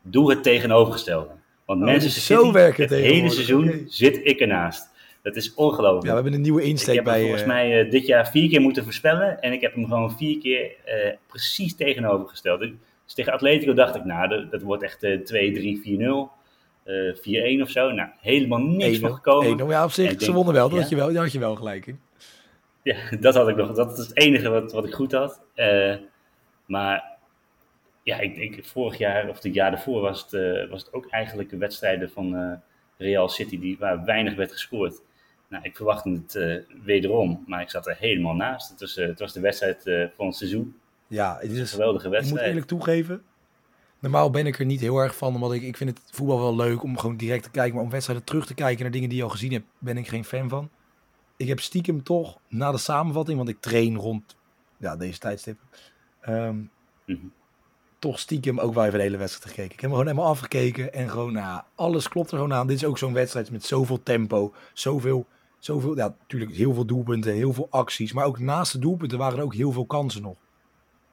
doe 0.02 0.30
het 0.30 0.44
tegenovergestelde. 0.44 1.32
Want 1.66 1.80
oh, 1.80 1.86
Manchester 1.86 2.22
City, 2.22 2.42
zo 2.42 2.52
werken 2.52 2.84
het 2.84 2.92
hele 2.92 3.30
seizoen 3.30 3.86
zit 3.88 4.20
ik 4.24 4.40
ernaast. 4.40 4.90
Dat 5.22 5.36
is 5.36 5.54
ongelooflijk. 5.54 6.04
Ja, 6.04 6.10
we 6.10 6.16
hebben 6.16 6.34
een 6.34 6.42
nieuwe 6.42 6.64
insteek 6.64 6.98
ik 6.98 7.04
bij... 7.04 7.14
Ik 7.14 7.20
heb 7.20 7.28
volgens 7.28 7.48
mij 7.48 7.86
uh, 7.86 7.92
dit 7.92 8.06
jaar 8.06 8.30
vier 8.30 8.50
keer 8.50 8.62
moeten 8.62 8.84
voorspellen. 8.84 9.42
En 9.42 9.54
ik 9.54 9.62
heb 9.62 9.74
hem 9.74 9.86
gewoon 9.86 10.18
vier 10.18 10.40
keer 10.40 10.72
uh, 10.86 11.14
precies 11.28 11.76
tegenovergesteld. 11.76 12.62
Dus 13.06 13.14
tegen 13.14 13.34
Atletico 13.34 13.74
dacht 13.74 13.96
ik, 13.96 14.06
nou, 14.06 14.28
dat, 14.28 14.52
dat 14.52 14.62
wordt 14.62 14.84
echt 14.84 15.04
uh, 15.04 15.20
2-3, 15.20 16.28
4-0. 16.28 16.40
4-1 17.58 17.62
of 17.62 17.70
zo. 17.70 17.92
Nou, 17.92 18.10
helemaal 18.20 18.60
niks 18.60 19.00
van 19.00 19.14
gekomen. 19.14 19.68
ja, 19.68 19.84
op 19.84 19.92
zich, 19.92 20.22
ze 20.22 20.32
wonnen 20.32 20.54
wel. 20.54 20.64
Dat 20.70 20.76
ja. 20.76 20.82
had 20.82 20.90
je 20.90 20.96
wel. 20.96 21.14
Daar 21.14 21.24
had 21.24 21.32
je 21.32 21.40
wel 21.40 21.56
gelijk 21.56 21.86
in. 21.86 22.00
Ja, 22.84 22.98
dat 23.20 23.34
had 23.36 23.48
ik 23.48 23.56
nog. 23.56 23.72
Dat 23.72 23.98
is 23.98 24.08
het 24.08 24.18
enige 24.18 24.50
wat, 24.50 24.72
wat 24.72 24.86
ik 24.86 24.94
goed 24.94 25.12
had. 25.12 25.42
maar 26.66 27.18
ja, 28.04 28.20
ik 28.20 28.36
denk 28.36 28.66
vorig 28.66 28.98
jaar 28.98 29.30
of 29.30 29.42
het 29.42 29.54
jaar 29.54 29.72
daarvoor 29.72 30.02
was 30.02 30.22
het, 30.22 30.70
was 30.70 30.82
het 30.84 30.94
ook 30.94 31.08
eigenlijk 31.10 31.52
wedstrijden 31.52 32.10
van 32.10 32.62
Real 32.98 33.30
City 33.30 33.60
die, 33.60 33.78
waar 33.80 34.06
weinig 34.06 34.36
werd 34.36 34.52
gescoord. 34.52 35.02
Nou, 35.52 35.64
ik 35.64 35.76
verwachtte 35.76 36.10
het 36.10 36.36
uh, 36.36 36.56
wederom, 36.84 37.44
maar 37.48 37.62
ik 37.62 37.70
zat 37.70 37.88
er 37.88 37.96
helemaal 38.00 38.34
naast. 38.34 38.70
Het 38.70 38.80
was, 38.80 38.98
uh, 38.98 39.08
het 39.08 39.20
was 39.20 39.34
de 39.34 39.40
wedstrijd 39.40 39.86
uh, 39.86 40.06
van 40.16 40.26
het 40.26 40.36
seizoen. 40.36 40.80
Ja, 41.12 41.38
het 41.40 41.52
is 41.52 41.60
een 41.60 41.68
geweldige 41.68 42.10
wedstrijd. 42.10 42.26
Ik 42.26 42.40
moet 42.40 42.48
eerlijk 42.48 42.66
toegeven, 42.66 43.22
normaal 44.00 44.30
ben 44.30 44.46
ik 44.46 44.60
er 44.60 44.66
niet 44.66 44.80
heel 44.80 44.98
erg 44.98 45.16
van, 45.16 45.34
omdat 45.34 45.54
ik, 45.54 45.62
ik 45.62 45.78
vind 45.78 45.90
het 45.90 46.02
voetbal 46.12 46.40
wel 46.40 46.56
leuk 46.56 46.84
om 46.84 46.98
gewoon 46.98 47.18
direct 47.18 47.44
te 47.44 47.52
kijken. 47.52 47.76
Maar 47.76 47.84
om 47.84 47.90
wedstrijden 47.90 48.26
terug 48.26 48.46
te 48.46 48.54
kijken 48.54 48.82
naar 48.82 48.92
dingen 48.92 49.10
die 49.10 49.18
je 49.18 49.24
al 49.24 49.30
gezien 49.30 49.52
hebt, 49.52 49.66
ben 49.78 49.98
ik 49.98 50.08
geen 50.08 50.26
fan 50.26 50.50
van. 50.50 50.70
Ik 51.38 51.48
heb 51.48 51.60
stiekem 51.60 52.04
toch, 52.04 52.38
na 52.48 52.72
de 52.72 52.78
samenvatting, 52.78 53.38
want 53.38 53.50
ik 53.50 53.60
train 53.60 53.96
rond 53.96 54.36
ja, 54.78 54.96
deze 54.96 55.20
tijdstip, 55.20 55.60
um, 56.28 56.36
mm 56.36 56.70
-hmm. 57.06 57.32
toch 58.00 58.20
stiekem 58.20 58.60
ook 58.60 58.74
wel 58.74 58.86
even 58.86 58.98
de 58.98 59.04
hele 59.04 59.18
wedstrijd 59.18 59.50
gekeken. 59.50 59.74
Ik 59.74 59.80
heb 59.82 59.90
hem 59.90 60.00
gewoon 60.00 60.08
helemaal 60.08 60.32
afgekeken 60.32 60.94
en 60.94 61.10
gewoon, 61.10 61.34
nou, 61.34 61.62
alles 61.76 62.08
klopt 62.08 62.32
er 62.32 62.38
gewoon 62.38 62.54
aan. 62.54 62.68
Dit 62.68 62.76
is 62.76 62.86
ook 62.86 62.98
zo'n 62.98 63.14
wedstrijd 63.14 63.52
met 63.52 63.66
zoveel 63.66 64.04
tempo, 64.04 64.54
zoveel 64.74 65.26
zoveel, 65.60 65.96
ja, 65.96 66.16
natuurlijk 66.20 66.52
heel 66.52 66.74
veel 66.74 66.86
doelpunten, 66.86 67.34
heel 67.34 67.54
veel 67.54 67.68
acties. 67.70 68.14
Maar 68.14 68.26
ook 68.26 68.40
naast 68.40 68.72
de 68.72 68.80
doelpunten 68.80 69.18
waren 69.18 69.38
er 69.38 69.44
ook 69.44 69.56
heel 69.56 69.72
veel 69.72 69.86
kansen 69.86 70.22
nog. 70.22 70.36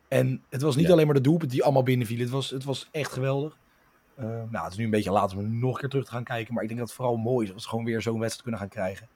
En 0.08 0.42
het 0.48 0.62
was 0.62 0.76
niet 0.76 0.86
ja. 0.86 0.92
alleen 0.92 1.06
maar 1.06 1.14
de 1.14 1.20
doelpunten 1.20 1.56
die 1.56 1.64
allemaal 1.64 1.82
binnenvielen. 1.82 2.24
Het 2.24 2.34
was, 2.34 2.50
het 2.50 2.64
was 2.64 2.88
echt 2.90 3.12
geweldig. 3.12 3.56
Uh, 4.18 4.24
nou, 4.24 4.64
het 4.64 4.72
is 4.72 4.78
nu 4.78 4.84
een 4.84 4.90
beetje 4.90 5.10
laat 5.10 5.34
om 5.34 5.58
nog 5.58 5.74
een 5.74 5.80
keer 5.80 5.88
terug 5.88 6.04
te 6.04 6.10
gaan 6.10 6.24
kijken. 6.24 6.54
Maar 6.54 6.62
ik 6.62 6.68
denk 6.68 6.80
dat 6.80 6.88
het 6.88 6.98
vooral 6.98 7.16
mooi 7.16 7.46
is 7.46 7.54
als 7.54 7.62
we 7.62 7.68
gewoon 7.68 7.84
weer 7.84 8.02
zo'n 8.02 8.18
wedstrijd 8.18 8.42
kunnen 8.42 8.60
gaan 8.60 8.68
krijgen. 8.68 9.08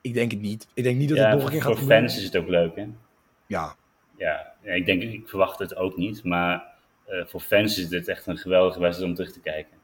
Ik 0.00 0.14
denk 0.14 0.30
het 0.30 0.40
niet. 0.40 0.66
Ik 0.74 0.82
denk 0.82 0.98
niet 0.98 1.08
dat 1.08 1.18
ja, 1.18 1.24
het 1.24 1.34
nog 1.34 1.44
een 1.44 1.50
keer 1.50 1.62
gaat 1.62 1.78
Voor 1.78 1.86
fans 1.86 2.16
is 2.16 2.24
het 2.24 2.36
ook 2.36 2.48
leuk, 2.48 2.76
hè? 2.76 2.86
Ja. 3.46 3.76
Ja, 4.16 4.54
ik 4.62 4.86
denk, 4.86 5.02
ik 5.02 5.28
verwacht 5.28 5.58
het 5.58 5.76
ook 5.76 5.96
niet. 5.96 6.24
Maar 6.24 6.64
uh, 7.08 7.24
voor 7.26 7.40
fans 7.40 7.78
is 7.78 7.88
dit 7.88 8.08
echt 8.08 8.26
een 8.26 8.38
geweldige 8.38 8.80
wedstrijd 8.80 9.10
om 9.10 9.16
terug 9.16 9.32
te 9.32 9.40
kijken. 9.40 9.80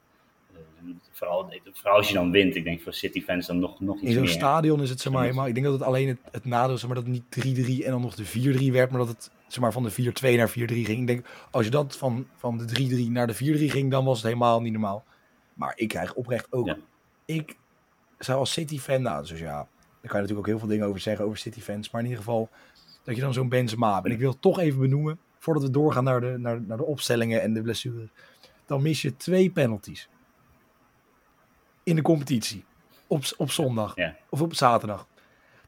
Vooral, 1.12 1.52
vooral 1.72 1.96
als 1.96 2.08
je 2.08 2.14
dan 2.14 2.30
wint. 2.30 2.56
Ik 2.56 2.64
denk 2.64 2.80
voor 2.80 2.92
City-fans 2.92 3.46
dan 3.46 3.58
nog, 3.58 3.80
nog 3.80 3.94
iets 3.94 4.04
meer. 4.04 4.12
In 4.12 4.18
zo'n 4.18 4.36
stadion 4.36 4.82
is 4.82 4.90
het, 4.90 5.00
zeg 5.00 5.12
maar, 5.12 5.34
maar, 5.34 5.48
ik 5.48 5.54
denk 5.54 5.66
dat 5.66 5.74
het 5.74 5.84
alleen 5.88 6.08
het, 6.08 6.18
het 6.30 6.44
nadeel 6.44 6.74
is, 6.74 6.80
zeg 6.80 6.90
maar, 6.90 7.02
dat 7.02 7.14
het 7.14 7.44
niet 7.44 7.80
3-3 7.80 7.84
en 7.84 7.90
dan 7.90 8.00
nog 8.00 8.14
de 8.14 8.68
4-3 8.68 8.72
werd, 8.72 8.90
maar 8.90 8.98
dat 8.98 9.08
het 9.08 9.30
zeg 9.48 9.60
maar, 9.62 9.72
van 9.72 9.82
de 9.82 9.92
4-2 9.92 10.36
naar 10.36 10.50
4-3 10.50 10.52
ging. 10.52 10.88
Ik 10.88 11.06
denk, 11.06 11.26
als 11.50 11.64
je 11.64 11.70
dat 11.70 11.96
van, 11.96 12.26
van 12.36 12.58
de 12.58 13.04
3-3 13.06 13.10
naar 13.10 13.26
de 13.26 13.34
4-3 13.34 13.38
ging, 13.70 13.90
dan 13.90 14.04
was 14.04 14.16
het 14.16 14.26
helemaal 14.26 14.60
niet 14.60 14.72
normaal. 14.72 15.04
Maar 15.54 15.72
ik 15.76 15.88
krijg 15.88 16.14
oprecht 16.14 16.52
ook... 16.52 16.66
Ja. 16.66 16.76
Ik 17.24 17.56
zou 18.18 18.38
als 18.38 18.52
City-fan, 18.52 19.02
nou, 19.02 19.26
dus 19.26 19.38
ja, 19.38 19.54
daar 19.54 19.66
kan 20.00 20.10
je 20.10 20.12
natuurlijk 20.12 20.38
ook 20.38 20.46
heel 20.46 20.58
veel 20.58 20.68
dingen 20.68 20.86
over 20.86 21.00
zeggen, 21.00 21.24
over 21.24 21.38
City-fans. 21.38 21.90
Maar 21.90 22.00
in 22.00 22.06
ieder 22.06 22.24
geval, 22.24 22.48
dat 23.04 23.14
je 23.14 23.20
dan 23.20 23.32
zo'n 23.32 23.48
Benzema 23.48 23.94
hebt. 23.94 24.06
En 24.06 24.12
ik 24.12 24.18
wil 24.18 24.30
het 24.30 24.42
toch 24.42 24.58
even 24.58 24.80
benoemen, 24.80 25.18
voordat 25.38 25.62
we 25.62 25.70
doorgaan 25.70 26.04
naar 26.04 26.20
de, 26.20 26.34
naar, 26.38 26.62
naar 26.62 26.76
de 26.76 26.84
opstellingen 26.84 27.42
en 27.42 27.54
de 27.54 27.62
blessures. 27.62 28.08
Dan 28.66 28.82
mis 28.82 29.02
je 29.02 29.16
twee 29.16 29.50
penalties 29.50 30.08
in 31.82 31.96
de 31.96 32.02
competitie. 32.02 32.64
Op, 33.06 33.22
op 33.36 33.50
zondag. 33.50 33.96
Ja. 33.96 34.16
Of 34.28 34.42
op 34.42 34.54
zaterdag. 34.54 35.07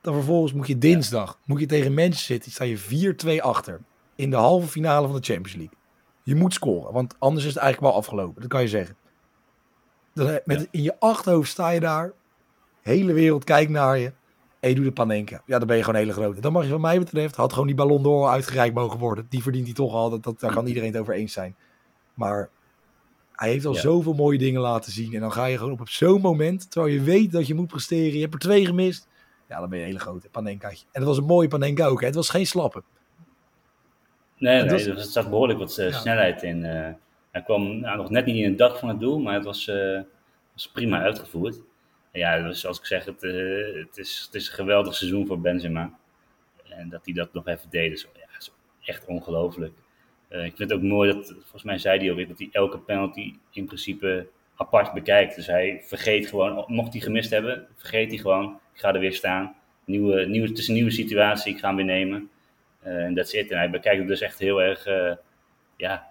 Dan 0.00 0.14
vervolgens 0.14 0.52
moet 0.52 0.66
je 0.66 0.78
dinsdag, 0.78 1.38
moet 1.44 1.60
je 1.60 1.66
tegen 1.66 1.94
Manchester 1.94 2.34
City, 2.34 2.50
sta 2.50 2.64
je 2.64 3.14
4-2 3.38 3.42
achter. 3.42 3.80
In 4.14 4.30
de 4.30 4.36
halve 4.36 4.68
finale 4.68 5.06
van 5.06 5.16
de 5.16 5.22
Champions 5.22 5.54
League. 5.56 5.76
Je 6.22 6.34
moet 6.34 6.54
scoren, 6.54 6.92
want 6.92 7.14
anders 7.18 7.44
is 7.44 7.54
het 7.54 7.62
eigenlijk 7.62 7.92
wel 7.92 8.02
afgelopen. 8.02 8.40
Dat 8.40 8.50
kan 8.50 8.60
je 8.60 8.68
zeggen. 8.68 8.96
Dan, 10.14 10.40
met. 10.44 10.68
In 10.70 10.82
je 10.82 11.00
achterhoofd 11.00 11.50
sta 11.50 11.70
je 11.70 11.80
daar. 11.80 12.12
Hele 12.82 13.12
wereld 13.12 13.44
kijkt 13.44 13.70
naar 13.70 13.98
je. 13.98 14.12
En 14.60 14.68
je 14.68 14.74
doet 14.74 14.84
de 14.84 14.92
Panenka. 14.92 15.42
Ja, 15.46 15.58
dan 15.58 15.66
ben 15.66 15.76
je 15.76 15.82
gewoon 15.82 16.00
een 16.00 16.06
hele 16.06 16.20
grote. 16.20 16.40
Dan 16.40 16.52
mag 16.52 16.64
je 16.64 16.70
wat 16.70 16.80
mij 16.80 16.98
betreft, 16.98 17.36
had 17.36 17.52
gewoon 17.52 17.66
die 17.66 17.76
Ballon 17.76 18.02
d'Or 18.02 18.28
uitgereikt 18.28 18.74
mogen 18.74 18.98
worden. 18.98 19.26
Die 19.28 19.42
verdient 19.42 19.64
hij 19.64 19.74
toch 19.74 19.92
al. 19.92 20.10
Dat, 20.10 20.22
dat, 20.22 20.40
daar 20.40 20.52
kan 20.52 20.66
iedereen 20.66 20.92
het 20.92 21.00
over 21.00 21.14
eens 21.14 21.32
zijn. 21.32 21.56
Maar 22.14 22.48
hij 23.32 23.50
heeft 23.50 23.66
al 23.66 23.74
ja. 23.74 23.80
zoveel 23.80 24.12
mooie 24.12 24.38
dingen 24.38 24.60
laten 24.60 24.92
zien. 24.92 25.14
En 25.14 25.20
dan 25.20 25.32
ga 25.32 25.44
je 25.44 25.56
gewoon 25.56 25.72
op, 25.72 25.80
op 25.80 25.88
zo'n 25.88 26.20
moment, 26.20 26.70
terwijl 26.70 26.94
je 26.94 27.00
weet 27.02 27.32
dat 27.32 27.46
je 27.46 27.54
moet 27.54 27.66
presteren. 27.66 28.14
Je 28.14 28.20
hebt 28.20 28.34
er 28.34 28.40
twee 28.40 28.66
gemist. 28.66 29.08
Ja, 29.50 29.60
dan 29.60 29.68
ben 29.68 29.78
je 29.78 29.84
een 29.84 29.90
hele 29.90 30.02
grote 30.02 30.28
panenkaatje. 30.28 30.86
En 30.92 31.00
het 31.00 31.08
was 31.08 31.18
een 31.18 31.24
mooie 31.24 31.48
panenka 31.48 31.86
ook. 31.86 32.00
Hè? 32.00 32.06
Het 32.06 32.14
was 32.14 32.28
geen 32.28 32.46
slappe. 32.46 32.82
Nee, 34.36 34.62
nee, 34.62 34.70
was... 34.70 34.86
er 34.86 35.00
zat 35.00 35.30
behoorlijk 35.30 35.58
wat 35.58 35.78
uh, 35.78 35.90
ja. 35.90 35.98
snelheid 35.98 36.42
in. 36.42 36.64
Uh, 36.64 36.88
hij 37.30 37.42
kwam 37.42 37.80
nou, 37.80 37.96
nog 37.96 38.10
net 38.10 38.26
niet 38.26 38.36
in 38.36 38.48
het 38.48 38.58
dag 38.58 38.78
van 38.78 38.88
het 38.88 39.00
doel, 39.00 39.18
maar 39.18 39.34
het 39.34 39.44
was, 39.44 39.66
uh, 39.66 40.00
was 40.52 40.68
prima 40.68 41.00
uitgevoerd. 41.00 41.54
En 42.10 42.20
ja, 42.20 42.42
dus 42.42 42.60
zoals 42.60 42.78
ik 42.78 42.84
zeg, 42.84 43.04
het, 43.04 43.20
het, 43.20 43.98
is, 43.98 44.22
het 44.24 44.34
is 44.34 44.48
een 44.48 44.54
geweldig 44.54 44.94
seizoen 44.94 45.26
voor 45.26 45.40
Benzema. 45.40 45.98
En 46.68 46.88
dat 46.88 47.00
hij 47.04 47.14
dat 47.14 47.32
nog 47.32 47.46
even 47.46 47.70
deed, 47.70 47.92
is, 47.92 48.06
ja, 48.14 48.38
is 48.38 48.52
echt 48.84 49.06
ongelooflijk. 49.06 49.72
Ik 50.28 50.56
vind 50.56 50.58
het 50.58 50.72
ook 50.72 50.82
mooi 50.82 51.12
dat, 51.12 51.26
volgens 51.26 51.62
mij 51.62 51.78
zei 51.78 51.98
hij 51.98 52.10
ook, 52.10 52.28
dat 52.28 52.38
hij 52.38 52.48
elke 52.52 52.78
penalty 52.78 53.34
in 53.50 53.66
principe 53.66 54.28
apart 54.60 54.92
bekijkt. 54.92 55.34
Dus 55.34 55.46
hij 55.46 55.80
vergeet 55.84 56.26
gewoon, 56.26 56.64
mocht 56.66 56.92
hij 56.92 57.02
gemist 57.02 57.30
hebben, 57.30 57.66
vergeet 57.76 58.10
hij 58.10 58.18
gewoon, 58.18 58.60
ik 58.74 58.80
ga 58.80 58.94
er 58.94 59.00
weer 59.00 59.14
staan. 59.14 59.54
Nieuwe, 59.84 60.26
nieuwe, 60.26 60.48
het 60.48 60.58
is 60.58 60.68
een 60.68 60.74
nieuwe 60.74 60.90
situatie, 60.90 61.54
ik 61.54 61.60
ga 61.60 61.66
hem 61.66 61.76
weer 61.76 61.84
nemen. 61.84 62.30
Uh, 62.86 63.04
en 63.04 63.14
dat 63.14 63.28
zit. 63.28 63.50
En 63.50 63.58
hij 63.58 63.70
bekijkt 63.70 63.98
het 63.98 64.08
dus 64.08 64.20
echt 64.20 64.38
heel 64.38 64.62
erg, 64.62 64.86
uh, 64.86 65.12
ja... 65.76 66.08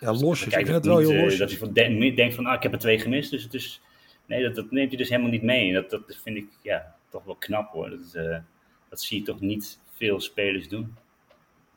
Ja, 0.00 0.12
losjes. 0.12 0.54
Ik 0.54 0.66
vind 0.66 0.68
het 0.68 0.86
wel 0.86 0.98
niet, 0.98 1.08
heel 1.08 1.20
losjes. 1.20 1.38
Dat 1.38 1.48
hij 1.48 1.58
van, 1.58 1.72
denkt, 1.72 2.16
denkt 2.16 2.34
van, 2.34 2.46
ah, 2.46 2.54
ik 2.54 2.62
heb 2.62 2.72
er 2.72 2.78
twee 2.78 2.98
gemist, 2.98 3.30
dus 3.30 3.42
het 3.42 3.54
is... 3.54 3.80
Nee, 4.26 4.42
dat, 4.42 4.54
dat 4.54 4.70
neemt 4.70 4.88
hij 4.88 4.98
dus 4.98 5.08
helemaal 5.08 5.30
niet 5.30 5.42
mee. 5.42 5.68
En 5.68 5.74
dat, 5.74 5.90
dat 5.90 6.20
vind 6.22 6.36
ik, 6.36 6.46
ja, 6.62 6.94
toch 7.08 7.24
wel 7.24 7.36
knap 7.36 7.72
hoor. 7.72 7.90
Dat, 7.90 8.42
dat 8.88 9.02
zie 9.02 9.18
je 9.18 9.24
toch 9.24 9.40
niet 9.40 9.80
veel 9.96 10.20
spelers 10.20 10.68
doen 10.68 10.96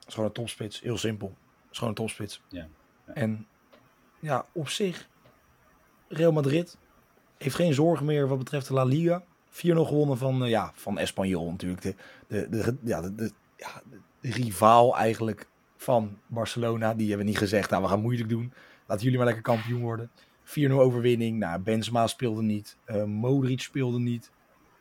is 0.08 0.14
gewoon 0.14 0.30
een 0.30 0.36
topspits. 0.36 0.82
Heel 0.82 0.98
simpel. 0.98 1.28
Het 1.28 1.72
is 1.72 1.78
gewoon 1.78 1.90
een 1.90 2.00
topspits. 2.00 2.42
Ja. 2.50 2.68
ja. 3.08 3.14
En 3.14 3.48
ja, 4.20 4.46
op 4.52 4.70
zich, 4.70 5.10
Real 6.08 6.32
Madrid 6.32 6.78
heeft 7.38 7.56
geen 7.56 7.74
zorgen 7.74 8.06
meer 8.06 8.28
wat 8.28 8.38
betreft 8.38 8.68
de 8.68 8.74
La 8.74 8.84
Liga. 8.84 9.24
gewonnen 9.52 10.18
van, 10.18 10.44
uh, 10.44 10.50
ja, 10.50 10.72
van 10.76 10.98
Espanyol 10.98 11.52
natuurlijk. 11.52 11.82
De, 11.82 11.96
de, 12.28 12.50
de, 12.50 12.76
ja, 12.84 13.02
de, 13.02 13.16
de, 13.16 13.32
ja, 13.56 13.82
de 14.22 14.32
rivaal 14.32 14.98
eigenlijk 14.98 15.48
van 15.78 16.18
Barcelona. 16.28 16.94
Die 16.94 17.08
hebben 17.08 17.26
niet 17.26 17.38
gezegd, 17.38 17.70
nou 17.70 17.84
we 17.84 17.90
gaan 17.90 18.02
moeilijk 18.02 18.30
doen. 18.30 18.54
Laten 18.86 19.04
jullie 19.04 19.18
maar 19.18 19.28
lekker 19.28 19.44
kampioen 19.44 19.82
worden. 19.82 20.12
4-0 20.46 20.72
overwinning. 20.72 21.40
Nou, 21.40 21.60
Benzema 21.60 22.08
speelde 22.08 22.42
niet. 22.42 22.78
Uh, 22.86 23.04
Modric 23.04 23.62
speelde 23.62 24.00
niet. 24.00 24.32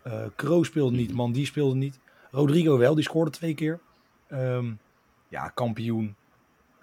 Uh, 0.06 0.24
Kroos 0.36 0.66
speelde 0.66 0.96
niet. 0.96 1.12
Mandi 1.12 1.44
speelde 1.44 1.74
niet. 1.74 1.98
Rodrigo 2.30 2.78
wel, 2.78 2.94
die 2.94 3.04
scoorde 3.04 3.30
twee 3.30 3.54
keer. 3.54 3.80
Um, 4.28 4.78
ja, 5.28 5.48
kampioen. 5.48 6.16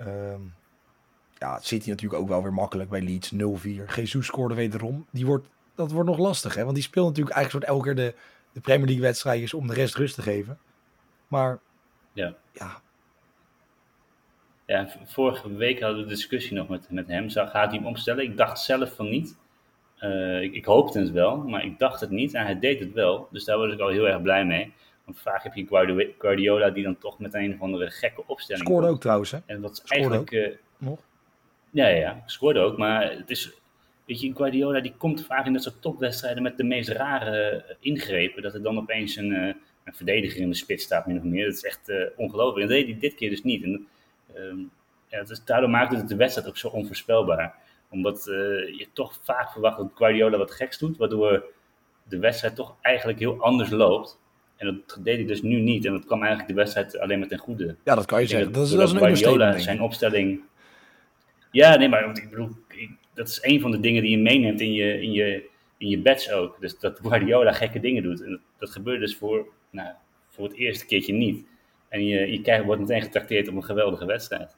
Um, 0.01 0.53
ja, 1.43 1.59
City 1.59 1.89
natuurlijk 1.89 2.21
ook 2.21 2.27
wel 2.27 2.43
weer 2.43 2.53
makkelijk 2.53 2.89
bij 2.89 3.01
Leeds. 3.01 3.33
0-4. 3.33 3.37
Jesus 3.95 4.25
scoorde 4.25 4.55
wederom. 4.55 5.05
Die 5.11 5.25
wordt, 5.25 5.47
dat 5.75 5.91
wordt 5.91 6.09
nog 6.09 6.17
lastig, 6.17 6.55
hè? 6.55 6.63
Want 6.63 6.75
die 6.75 6.83
speelt 6.83 7.07
natuurlijk 7.07 7.35
eigenlijk 7.35 7.65
soort 7.65 7.77
elke 7.77 7.93
keer 7.93 8.05
de, 8.05 8.15
de 8.53 8.59
Premier 8.59 8.85
League 8.85 9.03
wedstrijdjes 9.03 9.53
om 9.53 9.67
de 9.67 9.73
rest 9.73 9.95
rust 9.95 10.15
te 10.15 10.21
geven. 10.21 10.57
Maar 11.27 11.59
ja, 12.13 12.35
ja 12.51 12.81
ja, 14.65 14.89
vorige 15.05 15.55
week 15.55 15.81
hadden 15.81 16.03
we 16.03 16.09
discussie 16.09 16.53
nog 16.53 16.67
met, 16.67 16.87
met 16.89 17.07
hem. 17.07 17.29
Gaat 17.29 17.53
hij 17.53 17.77
hem 17.77 17.87
opstellen? 17.87 18.23
Ik 18.23 18.37
dacht 18.37 18.59
zelf 18.59 18.95
van 18.95 19.09
niet. 19.09 19.37
Uh, 19.99 20.41
ik, 20.41 20.53
ik, 20.53 20.65
hoopte 20.65 20.99
het 20.99 21.11
wel, 21.11 21.37
maar 21.37 21.65
ik 21.65 21.79
dacht 21.79 21.99
het 21.99 22.09
niet. 22.09 22.33
En 22.33 22.45
hij 22.45 22.59
deed 22.59 22.79
het 22.79 22.93
wel. 22.93 23.27
Dus 23.31 23.43
daar 23.43 23.57
was 23.57 23.73
ik 23.73 23.79
al 23.79 23.89
heel 23.89 24.07
erg 24.07 24.21
blij 24.21 24.45
mee. 24.45 24.73
Want 25.05 25.19
vaak 25.19 25.43
heb 25.43 25.53
je 25.53 26.13
Guardiola 26.17 26.69
die 26.69 26.83
dan 26.83 26.97
toch 26.97 27.19
met 27.19 27.33
een 27.33 27.53
of 27.53 27.61
andere 27.61 27.89
gekke 27.89 28.23
opstelling 28.27 28.65
Scoorde 28.67 28.87
ook 28.87 29.01
trouwens, 29.01 29.31
hè? 29.31 29.37
En 29.45 29.61
wat 29.61 29.75
Scoorde 29.75 29.95
eigenlijk... 29.95 30.31
Uh, 30.31 30.49
nog? 30.77 30.99
Ja, 31.73 31.87
ja, 31.87 31.97
ja, 31.97 32.23
scoorde 32.25 32.59
ook. 32.59 32.77
Maar 32.77 33.11
het 33.11 33.29
is... 33.29 33.51
Weet 34.05 34.21
je, 34.21 34.35
Guardiola 34.35 34.79
die 34.79 34.93
komt 34.97 35.25
vaak 35.25 35.45
in 35.45 35.53
dat 35.53 35.63
soort 35.63 35.81
topwedstrijden 35.81 36.43
met 36.43 36.57
de 36.57 36.63
meest 36.63 36.89
rare 36.89 37.65
ingrepen. 37.79 38.41
Dat 38.41 38.53
er 38.53 38.63
dan 38.63 38.77
opeens 38.77 39.15
een, 39.15 39.31
uh, 39.31 39.53
een 39.83 39.93
verdediger 39.93 40.41
in 40.41 40.49
de 40.49 40.55
spits 40.55 40.83
staat, 40.83 41.07
min 41.07 41.17
of 41.17 41.23
meer. 41.23 41.45
Dat 41.45 41.53
is 41.53 41.63
echt 41.63 41.89
uh, 41.89 42.05
ongelooflijk. 42.15 42.61
En 42.61 42.67
dat 42.67 42.77
deed 42.77 42.87
hij 42.87 42.99
dit 42.99 43.15
keer 43.15 43.29
dus 43.29 43.43
niet. 43.43 43.63
En 43.63 43.87
Um, 44.37 44.71
ja, 45.07 45.23
dus 45.23 45.43
daardoor 45.45 45.69
maakt 45.69 45.95
het 45.95 46.07
de 46.07 46.15
wedstrijd 46.15 46.47
ook 46.47 46.57
zo 46.57 46.67
onvoorspelbaar. 46.67 47.55
Omdat 47.89 48.27
uh, 48.27 48.35
je 48.77 48.87
toch 48.93 49.19
vaak 49.23 49.51
verwacht 49.51 49.77
dat 49.77 49.91
Guardiola 49.95 50.37
wat 50.37 50.51
geks 50.51 50.77
doet, 50.77 50.97
waardoor 50.97 51.43
de 52.03 52.19
wedstrijd 52.19 52.55
toch 52.55 52.75
eigenlijk 52.81 53.19
heel 53.19 53.41
anders 53.41 53.69
loopt. 53.69 54.19
En 54.55 54.65
dat 54.65 54.97
deed 55.03 55.17
hij 55.17 55.25
dus 55.25 55.41
nu 55.41 55.59
niet. 55.59 55.85
En 55.85 55.91
dat 55.91 56.05
kwam 56.05 56.19
eigenlijk 56.19 56.49
de 56.49 56.55
wedstrijd 56.55 56.99
alleen 56.99 57.19
maar 57.19 57.27
ten 57.27 57.37
goede. 57.37 57.75
Ja, 57.83 57.95
dat 57.95 58.05
kan 58.05 58.21
je 58.21 58.27
zeggen. 58.27 58.51
Dat, 58.51 58.65
is, 58.65 58.71
dat 58.71 58.87
is 58.87 58.91
een 58.91 58.97
Guardiola 58.97 59.57
zijn 59.57 59.81
opstelling... 59.81 60.41
Ja, 61.53 61.75
nee, 61.75 61.89
maar 61.89 62.17
ik 62.17 62.29
bedoel, 62.29 62.49
dat 63.13 63.27
is 63.27 63.39
een 63.41 63.61
van 63.61 63.71
de 63.71 63.79
dingen 63.79 64.01
die 64.01 64.11
je 64.11 64.17
meeneemt 64.17 64.61
in 64.61 64.73
je, 64.73 65.01
in 65.01 65.11
je, 65.11 65.49
in 65.77 65.89
je 65.89 66.01
badge 66.01 66.33
ook. 66.33 66.57
Dus 66.59 66.79
dat 66.79 66.99
Guardiola 66.99 67.51
gekke 67.51 67.79
dingen 67.79 68.03
doet. 68.03 68.21
En 68.23 68.29
dat, 68.29 68.39
dat 68.57 68.69
gebeurt 68.69 68.99
dus 68.99 69.15
voor, 69.15 69.47
nou, 69.69 69.93
voor 70.29 70.47
het 70.47 70.55
eerste 70.55 70.85
keertje 70.85 71.13
niet. 71.13 71.45
En 71.87 72.05
je, 72.05 72.31
je 72.31 72.41
krijgt, 72.41 72.65
wordt 72.65 72.81
meteen 72.81 73.01
getrakteerd 73.01 73.47
op 73.47 73.55
een 73.55 73.63
geweldige 73.63 74.05
wedstrijd. 74.05 74.55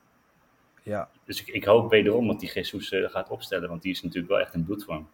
Ja. 0.83 1.09
Dus 1.25 1.41
ik, 1.41 1.47
ik 1.47 1.63
hoop 1.63 1.89
wederom 1.89 2.27
dat 2.27 2.39
die 2.39 2.51
Jesus 2.53 2.91
uh, 2.91 3.09
gaat 3.09 3.29
opstellen, 3.29 3.69
want 3.69 3.81
die 3.81 3.91
is 3.91 4.01
natuurlijk 4.01 4.31
wel 4.31 4.39
echt 4.39 4.53
een 4.53 4.65
bloedvorm. 4.65 5.07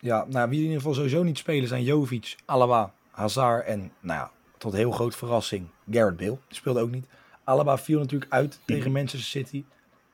Ja, 0.00 0.26
nou 0.28 0.48
wie 0.48 0.58
in 0.58 0.64
ieder 0.64 0.76
geval 0.76 0.94
sowieso 0.94 1.22
niet 1.22 1.38
spelen 1.38 1.68
zijn 1.68 1.82
Jovic, 1.82 2.36
Alaba, 2.44 2.94
Hazard 3.10 3.66
en, 3.66 3.92
nou 4.00 4.18
ja, 4.18 4.30
tot 4.58 4.72
heel 4.72 4.90
groot 4.90 5.16
verrassing, 5.16 5.66
Garrett 5.90 6.16
Bale. 6.16 6.38
Die 6.48 6.56
speelde 6.56 6.80
ook 6.80 6.90
niet. 6.90 7.06
Alaba 7.44 7.78
viel 7.78 7.98
natuurlijk 7.98 8.32
uit 8.32 8.60
tegen 8.66 8.92
Manchester 8.92 9.20
City. 9.20 9.64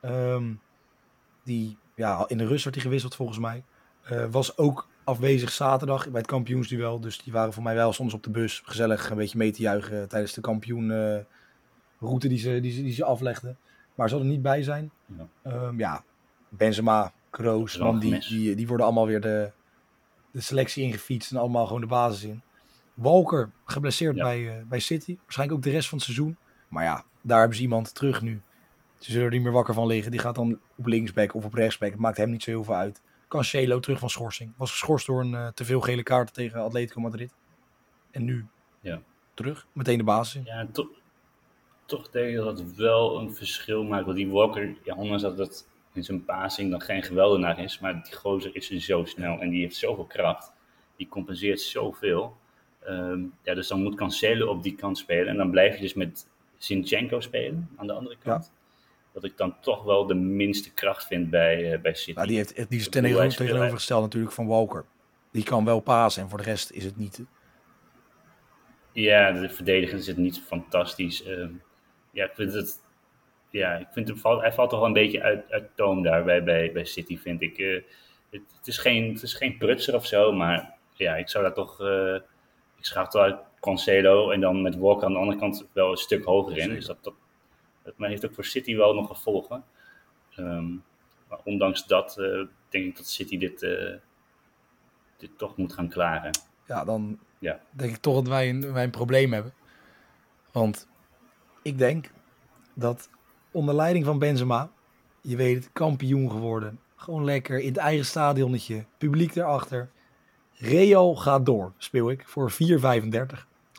Um, 0.01 0.59
die, 1.47 1.77
ja, 1.95 2.25
in 2.27 2.37
de 2.37 2.47
rust 2.47 2.63
werd 2.63 2.75
hij 2.75 2.85
gewisseld 2.85 3.15
volgens 3.15 3.39
mij. 3.39 3.63
Uh, 4.11 4.25
was 4.31 4.57
ook 4.57 4.87
afwezig 5.03 5.51
zaterdag 5.51 6.09
bij 6.09 6.19
het 6.19 6.29
kampioensduel. 6.29 6.99
Dus 6.99 7.17
die 7.17 7.33
waren 7.33 7.53
voor 7.53 7.63
mij 7.63 7.75
wel 7.75 7.93
soms 7.93 8.13
op 8.13 8.23
de 8.23 8.29
bus 8.29 8.61
gezellig 8.65 9.09
een 9.09 9.17
beetje 9.17 9.37
mee 9.37 9.51
te 9.51 9.61
juichen 9.61 10.09
tijdens 10.09 10.33
de 10.33 10.41
kampioen 10.41 10.89
uh, 10.89 11.17
route 11.99 12.27
die 12.27 12.37
ze, 12.37 12.59
die, 12.59 12.71
ze, 12.71 12.81
die 12.81 12.93
ze 12.93 13.03
aflegden. 13.03 13.57
Maar 13.95 14.09
zal 14.09 14.19
er 14.19 14.25
niet 14.25 14.41
bij 14.41 14.63
zijn. 14.63 14.91
Ja, 15.43 15.67
um, 15.67 15.79
ja 15.79 16.03
Benzema, 16.49 17.13
Kroos, 17.29 17.77
man, 17.77 17.99
die, 17.99 18.19
die, 18.19 18.55
die 18.55 18.67
worden 18.67 18.85
allemaal 18.85 19.07
weer 19.07 19.21
de, 19.21 19.51
de 20.31 20.41
selectie 20.41 20.83
ingefietst 20.83 21.31
en 21.31 21.37
allemaal 21.37 21.65
gewoon 21.65 21.81
de 21.81 21.87
basis 21.87 22.23
in. 22.23 22.41
Walker 22.93 23.51
geblesseerd 23.65 24.15
ja. 24.15 24.23
bij, 24.23 24.39
uh, 24.39 24.53
bij 24.67 24.79
City. 24.79 25.17
Waarschijnlijk 25.21 25.57
ook 25.57 25.65
de 25.65 25.71
rest 25.71 25.89
van 25.89 25.97
het 25.97 26.07
seizoen. 26.07 26.37
Maar 26.67 26.83
ja, 26.83 27.03
daar 27.21 27.39
hebben 27.39 27.57
ze 27.57 27.63
iemand 27.63 27.95
terug 27.95 28.21
nu. 28.21 28.41
Ze 28.97 29.11
zullen 29.11 29.25
er 29.25 29.33
niet 29.33 29.41
meer 29.41 29.51
wakker 29.51 29.73
van 29.73 29.87
liggen. 29.87 30.11
Die 30.11 30.19
gaat 30.19 30.35
dan 30.35 30.59
op 30.75 30.85
linksback 30.85 31.33
of 31.33 31.45
op 31.45 31.53
rechtsback. 31.53 31.91
Het 31.91 31.99
maakt 31.99 32.17
hem 32.17 32.29
niet 32.29 32.43
zo 32.43 32.51
heel 32.51 32.63
veel 32.63 32.75
uit. 32.75 33.01
Cancelo 33.27 33.79
terug 33.79 33.99
van 33.99 34.09
schorsing. 34.09 34.53
Was 34.57 34.71
geschorst 34.71 35.05
door 35.05 35.21
een 35.21 35.31
uh, 35.31 35.47
te 35.47 35.65
veel 35.65 35.81
gele 35.81 36.03
kaarten 36.03 36.33
tegen 36.33 36.61
Atletico 36.61 37.01
Madrid. 37.01 37.33
En 38.11 38.23
nu 38.23 38.45
ja. 38.79 39.01
terug. 39.33 39.67
Meteen 39.73 39.97
de 39.97 40.03
basis. 40.03 40.41
Ja, 40.45 40.67
to 40.71 40.89
toch 41.85 42.09
denk 42.09 42.29
ik 42.29 42.35
dat 42.35 42.59
het 42.59 42.75
wel 42.75 43.19
een 43.19 43.33
verschil 43.33 43.83
maakt. 43.83 44.05
Want 44.05 44.17
die 44.17 44.29
Walker, 44.29 44.75
ja, 44.83 44.95
ondanks 44.95 45.21
dat 45.21 45.37
het 45.37 45.67
in 45.93 46.03
zijn 46.03 46.25
passing 46.25 46.71
dan 46.71 46.81
geen 46.81 47.03
geweldenaar 47.03 47.59
is. 47.59 47.79
Maar 47.79 48.03
die 48.03 48.15
gozer 48.15 48.55
is 48.55 48.67
zo 48.67 49.05
snel 49.05 49.39
en 49.39 49.49
die 49.49 49.61
heeft 49.61 49.75
zoveel 49.75 50.05
kracht. 50.05 50.53
Die 50.95 51.07
compenseert 51.07 51.61
zoveel. 51.61 52.37
Um, 52.87 53.33
ja, 53.43 53.53
dus 53.53 53.67
dan 53.67 53.83
moet 53.83 53.95
Cancelo 53.95 54.47
op 54.47 54.63
die 54.63 54.75
kant 54.75 54.97
spelen. 54.97 55.27
En 55.27 55.37
dan 55.37 55.51
blijf 55.51 55.75
je 55.75 55.81
dus 55.81 55.93
met 55.93 56.27
Zinchenko 56.57 57.19
spelen 57.19 57.69
aan 57.75 57.87
de 57.87 57.93
andere 57.93 58.15
kant. 58.23 58.51
Ja. 58.51 58.56
Dat 59.17 59.25
ik 59.25 59.37
dan 59.37 59.55
toch 59.61 59.83
wel 59.83 60.05
de 60.05 60.13
minste 60.13 60.73
kracht 60.73 61.07
vind 61.07 61.29
bij, 61.29 61.73
uh, 61.73 61.81
bij 61.81 61.93
City. 61.93 62.13
Nou, 62.13 62.27
die, 62.27 62.37
heeft, 62.37 62.69
die 62.69 62.79
is 62.79 62.89
tegenover, 62.89 63.35
tegenovergesteld 63.35 64.01
natuurlijk 64.01 64.33
van 64.33 64.47
Walker. 64.47 64.85
Die 65.31 65.43
kan 65.43 65.65
wel 65.65 65.79
pasen 65.79 66.23
en 66.23 66.29
voor 66.29 66.37
de 66.37 66.43
rest 66.43 66.71
is 66.71 66.83
het 66.83 66.97
niet. 66.97 67.23
Ja, 68.91 69.31
de 69.31 69.49
verdediging 69.49 69.99
is 69.99 70.07
het 70.07 70.17
niet 70.17 70.39
fantastisch. 70.39 71.27
Uh, 71.27 71.49
ja, 72.11 72.25
ik 72.25 72.31
vind 72.35 72.53
het. 72.53 72.83
Ja, 73.49 73.73
ik 73.73 73.87
vind 73.91 74.07
hem, 74.07 74.39
hij 74.39 74.53
valt 74.53 74.69
toch 74.69 74.79
wel 74.79 74.87
een 74.87 74.93
beetje 74.93 75.21
uit, 75.21 75.51
uit 75.51 75.69
toon 75.75 76.03
daar 76.03 76.23
bij, 76.23 76.43
bij, 76.43 76.71
bij 76.71 76.85
City, 76.85 77.17
vind 77.17 77.41
ik. 77.41 77.57
Uh, 77.57 77.81
het, 78.29 78.41
het, 78.57 78.67
is 78.67 78.77
geen, 78.77 79.13
het 79.13 79.21
is 79.21 79.33
geen 79.33 79.57
prutser 79.57 79.95
of 79.95 80.05
zo, 80.05 80.31
maar 80.31 80.73
ja, 80.93 81.15
ik 81.15 81.29
zou 81.29 81.43
daar 81.43 81.53
toch. 81.53 81.81
Uh, 81.81 82.15
ik 82.77 82.85
schakel 82.85 83.21
uit 83.21 83.37
Cancelo 83.59 84.31
en 84.31 84.41
dan 84.41 84.61
met 84.61 84.77
Walker 84.77 85.05
aan 85.05 85.13
de 85.13 85.19
andere 85.19 85.39
kant 85.39 85.67
wel 85.73 85.91
een 85.91 85.97
stuk 85.97 86.23
hoger 86.23 86.57
in. 86.57 86.69
Dus 86.69 86.85
dat 86.85 87.13
maar 87.95 88.09
heeft 88.09 88.25
ook 88.25 88.33
voor 88.33 88.45
City 88.45 88.75
wel 88.75 88.93
nog 88.93 89.07
gevolgen. 89.07 89.63
Um, 90.37 90.83
maar 91.29 91.39
ondanks 91.43 91.85
dat 91.85 92.17
uh, 92.19 92.45
denk 92.69 92.85
ik 92.85 92.97
dat 92.97 93.07
City 93.07 93.37
dit, 93.37 93.59
dit 95.17 95.37
toch 95.37 95.57
moet 95.57 95.73
gaan 95.73 95.89
klaren. 95.89 96.31
Ja, 96.67 96.83
dan 96.83 97.19
ja. 97.39 97.59
denk 97.71 97.95
ik 97.95 98.01
toch 98.01 98.15
dat 98.15 98.27
wij 98.27 98.49
een, 98.49 98.73
wij 98.73 98.83
een 98.83 98.89
probleem 98.89 99.33
hebben. 99.33 99.53
Want 100.51 100.87
ik 101.61 101.77
denk 101.77 102.11
dat 102.73 103.09
onder 103.51 103.75
leiding 103.75 104.05
van 104.05 104.19
Benzema, 104.19 104.71
je 105.21 105.35
weet 105.35 105.55
het, 105.55 105.69
kampioen 105.73 106.31
geworden. 106.31 106.79
Gewoon 106.95 107.23
lekker 107.23 107.59
in 107.59 107.67
het 107.67 107.77
eigen 107.77 108.05
stadionnetje, 108.05 108.85
publiek 108.97 109.35
erachter. 109.35 109.89
Real 110.53 111.15
gaat 111.15 111.45
door, 111.45 111.73
speel 111.77 112.09
ik, 112.09 112.23
voor 112.27 112.51
4,35. 112.51 112.57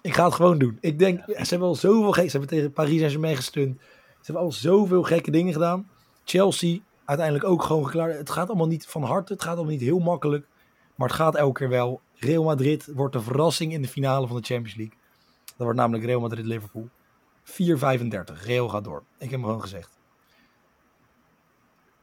Ik 0.02 0.14
ga 0.14 0.24
het 0.24 0.34
gewoon 0.34 0.58
doen. 0.58 0.78
Ik 0.80 0.98
denk, 0.98 1.20
ze 1.26 1.46
hebben 1.48 1.68
al 1.68 1.74
zoveel 1.74 2.12
gek. 2.12 2.24
Ze 2.24 2.30
hebben 2.30 2.56
tegen 2.56 2.72
Paris 2.72 2.98
Saint-Germain 2.98 3.36
gestunt. 3.36 3.80
Ze 4.20 4.24
hebben 4.24 4.42
al 4.42 4.52
zoveel 4.52 5.02
gekke 5.02 5.30
dingen 5.30 5.52
gedaan. 5.52 5.90
Chelsea 6.24 6.78
uiteindelijk 7.04 7.46
ook 7.46 7.62
gewoon 7.62 7.84
geklaard. 7.84 8.18
Het 8.18 8.30
gaat 8.30 8.48
allemaal 8.48 8.66
niet 8.66 8.86
van 8.86 9.02
harte. 9.02 9.32
Het 9.32 9.42
gaat 9.42 9.54
allemaal 9.54 9.72
niet 9.72 9.80
heel 9.80 9.98
makkelijk. 9.98 10.46
Maar 10.94 11.08
het 11.08 11.16
gaat 11.16 11.36
elke 11.36 11.58
keer 11.58 11.68
wel. 11.68 12.00
Real 12.14 12.44
Madrid 12.44 12.86
wordt 12.94 13.12
de 13.12 13.20
verrassing 13.20 13.72
in 13.72 13.82
de 13.82 13.88
finale 13.88 14.26
van 14.26 14.36
de 14.36 14.42
Champions 14.42 14.76
League. 14.76 14.96
Dat 15.44 15.56
wordt 15.56 15.78
namelijk 15.78 16.04
Real 16.04 16.20
Madrid-Liverpool. 16.20 16.88
4,35. 17.44 18.42
Real 18.44 18.68
gaat 18.68 18.84
door. 18.84 19.02
Ik 19.12 19.20
heb 19.20 19.30
hem 19.30 19.42
gewoon 19.42 19.60
gezegd. 19.60 19.98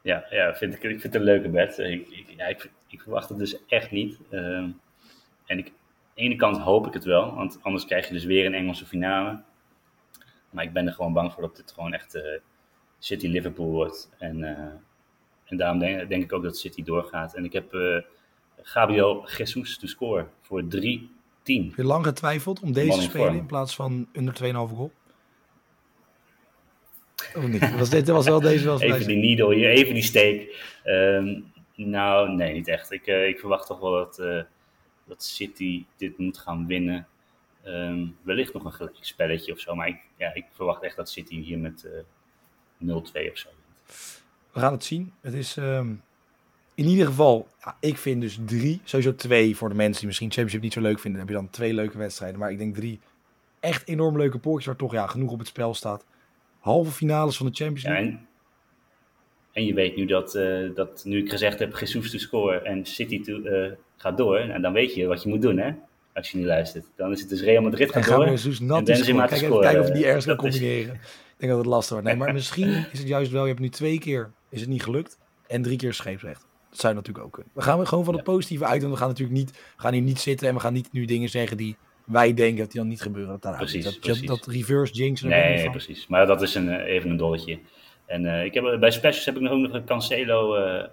Ja, 0.01 0.25
ja 0.29 0.55
vind 0.55 0.73
ik, 0.73 0.83
ik 0.83 0.89
vind 0.89 1.03
het 1.03 1.15
een 1.15 1.23
leuke 1.23 1.49
bet. 1.49 1.77
Ik, 1.77 2.07
ik, 2.09 2.27
ik, 2.47 2.71
ik 2.87 3.01
verwacht 3.01 3.29
het 3.29 3.37
dus 3.37 3.65
echt 3.65 3.91
niet. 3.91 4.19
Uh, 4.29 4.41
en 5.45 5.57
ik, 5.57 5.67
aan 5.67 5.73
de 6.13 6.21
ene 6.21 6.35
kant 6.35 6.57
hoop 6.57 6.87
ik 6.87 6.93
het 6.93 7.03
wel, 7.03 7.35
want 7.35 7.59
anders 7.61 7.85
krijg 7.85 8.07
je 8.07 8.13
dus 8.13 8.23
weer 8.23 8.45
een 8.45 8.53
Engelse 8.53 8.85
finale. 8.85 9.41
Maar 10.55 10.63
ik 10.63 10.73
ben 10.73 10.87
er 10.87 10.93
gewoon 10.93 11.13
bang 11.13 11.33
voor 11.33 11.41
dat 11.41 11.55
dit 11.55 11.71
gewoon 11.71 11.93
echt 11.93 12.15
uh, 12.15 12.21
City-Liverpool 12.99 13.69
wordt. 13.69 14.09
En, 14.17 14.37
uh, 14.37 14.49
en 15.45 15.57
daarom 15.57 15.79
denk, 15.79 16.09
denk, 16.09 16.23
ik 16.23 16.33
ook 16.33 16.43
dat 16.43 16.57
City 16.57 16.83
doorgaat. 16.83 17.35
En 17.35 17.43
ik 17.43 17.53
heb 17.53 17.73
uh, 17.73 17.97
Gabriel 18.61 19.29
Jesus 19.37 19.77
te 19.77 19.87
score 19.87 20.27
voor 20.41 20.63
3-10. 20.63 20.67
Heb 20.73 21.75
je 21.75 21.83
lang 21.83 22.05
getwijfeld 22.05 22.59
om 22.59 22.73
deze 22.73 22.97
te 22.97 23.01
spelen 23.01 23.35
in 23.35 23.45
plaats 23.45 23.75
van 23.75 24.07
onder 24.13 24.33
2,5 24.43 24.49
goal? 24.51 24.91
Of 27.35 27.47
niet? 27.47 27.77
Was 27.77 27.89
dit 27.89 28.07
was 28.07 28.25
wel 28.25 28.41
deze 28.41 28.65
wel 28.65 28.81
Even 28.81 29.07
die 29.07 29.17
needle 29.17 29.55
hier, 29.55 29.69
even 29.69 29.93
die 29.93 30.03
steek. 30.03 30.65
Um, 30.85 31.53
nou, 31.75 32.35
nee, 32.35 32.53
niet 32.53 32.67
echt. 32.67 32.91
Ik, 32.91 33.07
uh, 33.07 33.27
ik 33.27 33.39
verwacht 33.39 33.67
toch 33.67 33.79
wel 33.79 33.91
dat, 33.91 34.19
uh, 34.19 34.41
dat 35.05 35.23
City 35.23 35.85
dit 35.97 36.17
moet 36.17 36.37
gaan 36.37 36.67
winnen. 36.67 37.07
Um, 37.67 38.17
wellicht 38.21 38.53
nog 38.53 38.65
een 38.65 38.73
gelijk 38.73 38.95
spelletje 38.99 39.51
of 39.51 39.59
zo. 39.59 39.75
Maar 39.75 39.87
ik, 39.87 40.07
ja, 40.17 40.33
ik 40.33 40.45
verwacht 40.51 40.83
echt 40.83 40.95
dat 40.95 41.09
City 41.09 41.41
hier 41.41 41.57
met 41.57 41.85
uh, 42.79 42.95
0-2 42.95 42.95
of 43.31 43.37
zo 43.37 43.49
We 44.51 44.59
gaan 44.59 44.71
het 44.71 44.83
zien. 44.83 45.13
Het 45.21 45.33
is 45.33 45.55
um, 45.55 46.03
in 46.75 46.85
ieder 46.85 47.05
geval, 47.05 47.47
ja, 47.63 47.77
ik 47.79 47.97
vind 47.97 48.21
dus 48.21 48.39
drie, 48.45 48.81
sowieso 48.83 49.15
twee 49.15 49.55
voor 49.55 49.69
de 49.69 49.75
mensen 49.75 49.97
die 49.97 50.07
misschien 50.07 50.31
Championship 50.31 50.61
niet 50.61 50.73
zo 50.73 50.81
leuk 50.81 50.99
vinden. 50.99 51.19
Dan 51.19 51.27
heb 51.27 51.37
je 51.37 51.41
dan 51.41 51.53
twee 51.53 51.73
leuke 51.73 51.97
wedstrijden. 51.97 52.39
Maar 52.39 52.51
ik 52.51 52.57
denk 52.57 52.75
drie 52.75 52.99
echt 53.59 53.87
enorm 53.87 54.17
leuke 54.17 54.39
poortjes 54.39 54.65
waar 54.65 54.75
toch 54.75 54.93
ja, 54.93 55.07
genoeg 55.07 55.31
op 55.31 55.39
het 55.39 55.47
spel 55.47 55.73
staat. 55.73 56.05
Halve 56.59 56.91
finales 56.91 57.37
van 57.37 57.45
de 57.45 57.53
Champions 57.53 57.81
Ja, 57.81 57.89
League. 57.89 58.09
en, 58.09 58.27
en 59.51 59.65
je 59.65 59.73
weet 59.73 59.95
nu 59.95 60.05
dat, 60.05 60.35
eh, 60.35 60.75
dat 60.75 61.03
nu 61.05 61.17
ik 61.17 61.29
gezegd 61.29 61.59
heb, 61.59 61.77
Jesus 61.77 62.11
to 62.11 62.17
score 62.17 62.59
en 62.59 62.85
City 62.85 63.23
to, 63.23 63.41
eh, 63.41 63.71
gaat 63.97 64.17
door. 64.17 64.37
En 64.37 64.61
dan 64.61 64.73
weet 64.73 64.95
je 64.95 65.05
wat 65.05 65.23
je 65.23 65.29
moet 65.29 65.41
doen, 65.41 65.57
hè? 65.57 65.71
Als 66.15 66.31
je 66.31 66.37
nu 66.37 66.45
luistert. 66.45 66.85
Dan 66.95 67.11
is 67.11 67.19
het 67.19 67.29
dus 67.29 67.41
Real 67.41 67.61
Madrid 67.63 67.87
En 67.87 67.93
gaat 67.93 68.03
gaan 68.03 68.19
we 68.19 68.25
door. 68.25 68.33
dus 68.43 68.59
en 68.59 68.67
Benzema 68.83 69.19
Kijk, 69.25 69.31
even 69.31 69.45
scoren. 69.47 69.63
kijken 69.63 69.81
of 69.81 69.89
die 69.89 70.05
ergens 70.05 70.25
kan 70.25 70.33
is- 70.35 70.41
combineren. 70.41 70.93
Ik 70.93 71.01
denk 71.37 71.51
dat 71.51 71.61
het 71.61 71.67
lastig 71.71 71.91
wordt. 71.91 72.05
Nee, 72.07 72.15
maar 72.15 72.33
misschien 72.39 72.69
is 72.91 72.99
het 72.99 73.07
juist 73.07 73.31
wel, 73.31 73.41
je 73.41 73.47
hebt 73.47 73.59
nu 73.59 73.69
twee 73.69 73.99
keer, 73.99 74.31
is 74.49 74.59
het 74.59 74.69
niet 74.69 74.83
gelukt. 74.83 75.17
En 75.47 75.61
drie 75.61 75.77
keer 75.77 75.93
scheepsrecht. 75.93 76.45
Dat 76.69 76.79
zou 76.79 76.93
natuurlijk 76.93 77.25
ook 77.25 77.33
kunnen. 77.33 77.51
We 77.55 77.61
gaan 77.61 77.87
gewoon 77.87 78.05
van 78.05 78.13
het 78.13 78.23
positieve 78.23 78.65
uit. 78.65 78.83
En 78.83 78.89
we 78.89 78.95
gaan 78.95 79.07
natuurlijk 79.07 79.37
niet, 79.37 79.51
we 79.51 79.57
gaan 79.81 79.93
hier 79.93 80.01
niet 80.01 80.19
zitten 80.19 80.47
en 80.47 80.53
we 80.53 80.59
gaan 80.59 80.73
niet 80.73 80.91
nu 80.91 81.05
dingen 81.05 81.29
zeggen 81.29 81.57
die 81.57 81.75
wij 82.05 82.33
denken 82.33 82.57
dat 82.57 82.71
die 82.71 82.79
dan 82.81 82.89
niet 82.89 83.01
gebeuren. 83.01 83.37
Dat, 83.39 83.55
Precies, 83.57 83.83
dat, 83.83 83.93
dat, 83.93 84.01
precies. 84.01 84.27
dat 84.27 84.45
reverse 84.45 85.03
ik 85.03 85.21
Nee, 85.21 85.51
niet 85.53 85.61
van. 85.61 85.71
precies. 85.71 86.07
Maar 86.07 86.25
dat 86.25 86.41
is 86.41 86.55
een, 86.55 86.69
eh, 86.69 86.93
even 86.93 87.09
een 87.09 87.17
dolletje. 87.17 87.59
En 88.05 88.25
eh, 88.25 88.43
ik 88.45 88.53
heb, 88.53 88.77
bij 88.79 88.91
Specials 88.91 89.25
heb 89.25 89.35
ik 89.35 89.41
nog 89.41 89.51
ook 89.51 89.59
nog 89.59 89.73
een 89.73 89.85
Cancelo 89.85 90.55
eh, 90.55 90.79
eh, 90.79 90.87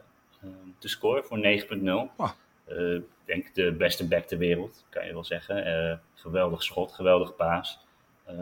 te 0.79 0.89
scoren 0.89 1.25
voor 1.25 1.39
9.0. 1.39 2.11
Ah. 2.17 2.31
Eh, 2.65 2.95
ik 2.95 3.03
denk 3.25 3.55
de 3.55 3.73
beste 3.73 4.09
back 4.09 4.25
ter 4.25 4.39
wereld, 4.39 4.85
kan 4.89 5.07
je 5.07 5.13
wel 5.13 5.25
zeggen. 5.25 5.65
Eh, 5.65 5.97
geweldig 6.15 6.63
schot, 6.63 6.93
geweldig 6.93 7.37
paas. 7.37 7.79
Ehm, 8.27 8.37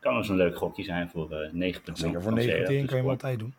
kan 0.00 0.16
dus 0.16 0.28
een 0.28 0.36
leuk 0.36 0.56
gokje 0.56 0.84
zijn 0.84 1.10
voor 1.10 1.32
eh 1.32 1.50
9.0. 1.52 1.96
Zeker, 1.96 2.22
voor 2.22 2.32
Cancelo 2.32 2.34
9 2.34 2.58
te 2.58 2.64
kan 2.64 2.72
je 2.74 2.78
hem 2.78 2.88
scoren. 2.88 3.08
altijd 3.10 3.38
doen. 3.38 3.54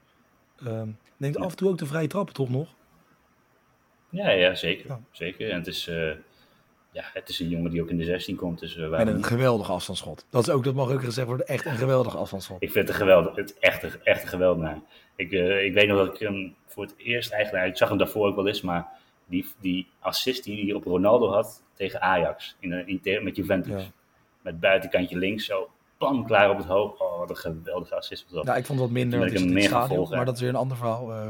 Ehm 0.65 0.89
neemt 1.17 1.37
af 1.37 1.51
en 1.51 1.57
toe 1.57 1.69
ook 1.69 1.77
de 1.77 1.85
vrije 1.85 2.07
trappen 2.07 2.33
toch 2.33 2.49
nog? 2.49 2.67
Ja, 4.09 4.29
ja, 4.29 4.55
zeker. 4.55 4.87
Ja. 4.87 4.99
zeker. 5.11 5.49
En 5.49 5.57
het 5.57 5.67
is, 5.67 5.85
ja, 6.91 7.03
het 7.13 7.29
is 7.29 7.39
een 7.39 7.49
jongen 7.49 7.71
die 7.71 7.81
ook 7.81 7.89
in 7.89 7.97
de 7.97 8.03
16 8.03 8.35
komt. 8.35 8.59
Dus, 8.59 8.75
Met 8.75 9.07
een 9.07 9.15
niet? 9.15 9.25
geweldig 9.25 9.71
afstandsschot. 9.71 10.25
Dat, 10.29 10.47
is 10.47 10.53
ook, 10.53 10.63
dat 10.63 10.73
mag 10.75 10.91
ook 10.91 11.03
gezegd 11.03 11.27
worden. 11.27 11.47
Echt 11.47 11.65
een 11.65 11.75
geweldig 11.75 12.17
afstandsschot. 12.17 12.61
Ik 12.61 12.71
vind 12.71 12.87
het 12.87 12.97
geweldig, 12.97 13.35
het 13.35 13.59
echt, 13.59 13.83
een- 13.83 14.03
echt 14.03 14.21
een 14.21 14.27
geweldenaar. 14.27 14.79
Ik, 15.15 15.31
ik 15.63 15.73
weet 15.73 15.87
nog 15.87 15.97
dat 15.97 16.13
ik 16.13 16.19
hem 16.27 16.55
voor 16.65 16.83
het 16.83 16.93
eerst 16.97 17.31
eigenlijk, 17.31 17.65
ik 17.67 17.77
zag 17.77 17.89
hem 17.89 17.97
daarvoor 17.97 18.27
ook 18.27 18.35
wel 18.35 18.47
eens, 18.47 18.61
maar 18.61 18.87
die, 19.27 19.45
die 19.59 19.87
assist 19.99 20.43
die 20.43 20.65
hij 20.65 20.73
op 20.73 20.83
Ronaldo 20.83 21.31
had 21.31 21.63
tegen 21.73 22.01
Ajax 22.01 22.55
in, 22.59 22.99
met 23.23 23.35
Juventus. 23.35 23.83
Ja. 23.83 23.89
Met 24.41 24.59
buitenkantje 24.59 25.17
links 25.17 25.45
zo, 25.45 25.69
pan 25.97 26.25
klaar 26.25 26.49
op 26.49 26.57
het 26.57 26.65
hoofd. 26.65 26.99
Oh, 27.01 27.19
wat 27.19 27.29
een 27.29 27.35
geweldige 27.37 27.95
assist 27.95 28.23
was 28.23 28.33
dat. 28.33 28.43
Nou, 28.45 28.57
ik 28.57 28.65
vond 28.65 28.79
het 28.79 28.87
wat 28.87 28.97
minder. 28.97 29.19
Want 29.19 29.31
Het 29.31 29.39
ik 29.39 29.45
hem 29.45 29.53
meer 29.55 29.63
gaan 29.63 29.71
stadion, 29.79 29.97
volgen. 29.97 30.15
maar 30.17 30.25
dat 30.25 30.35
is 30.35 30.39
weer 30.41 30.49
een 30.49 30.55
ander 30.55 30.77
verhaal. 30.77 31.11
Eh, 31.13 31.29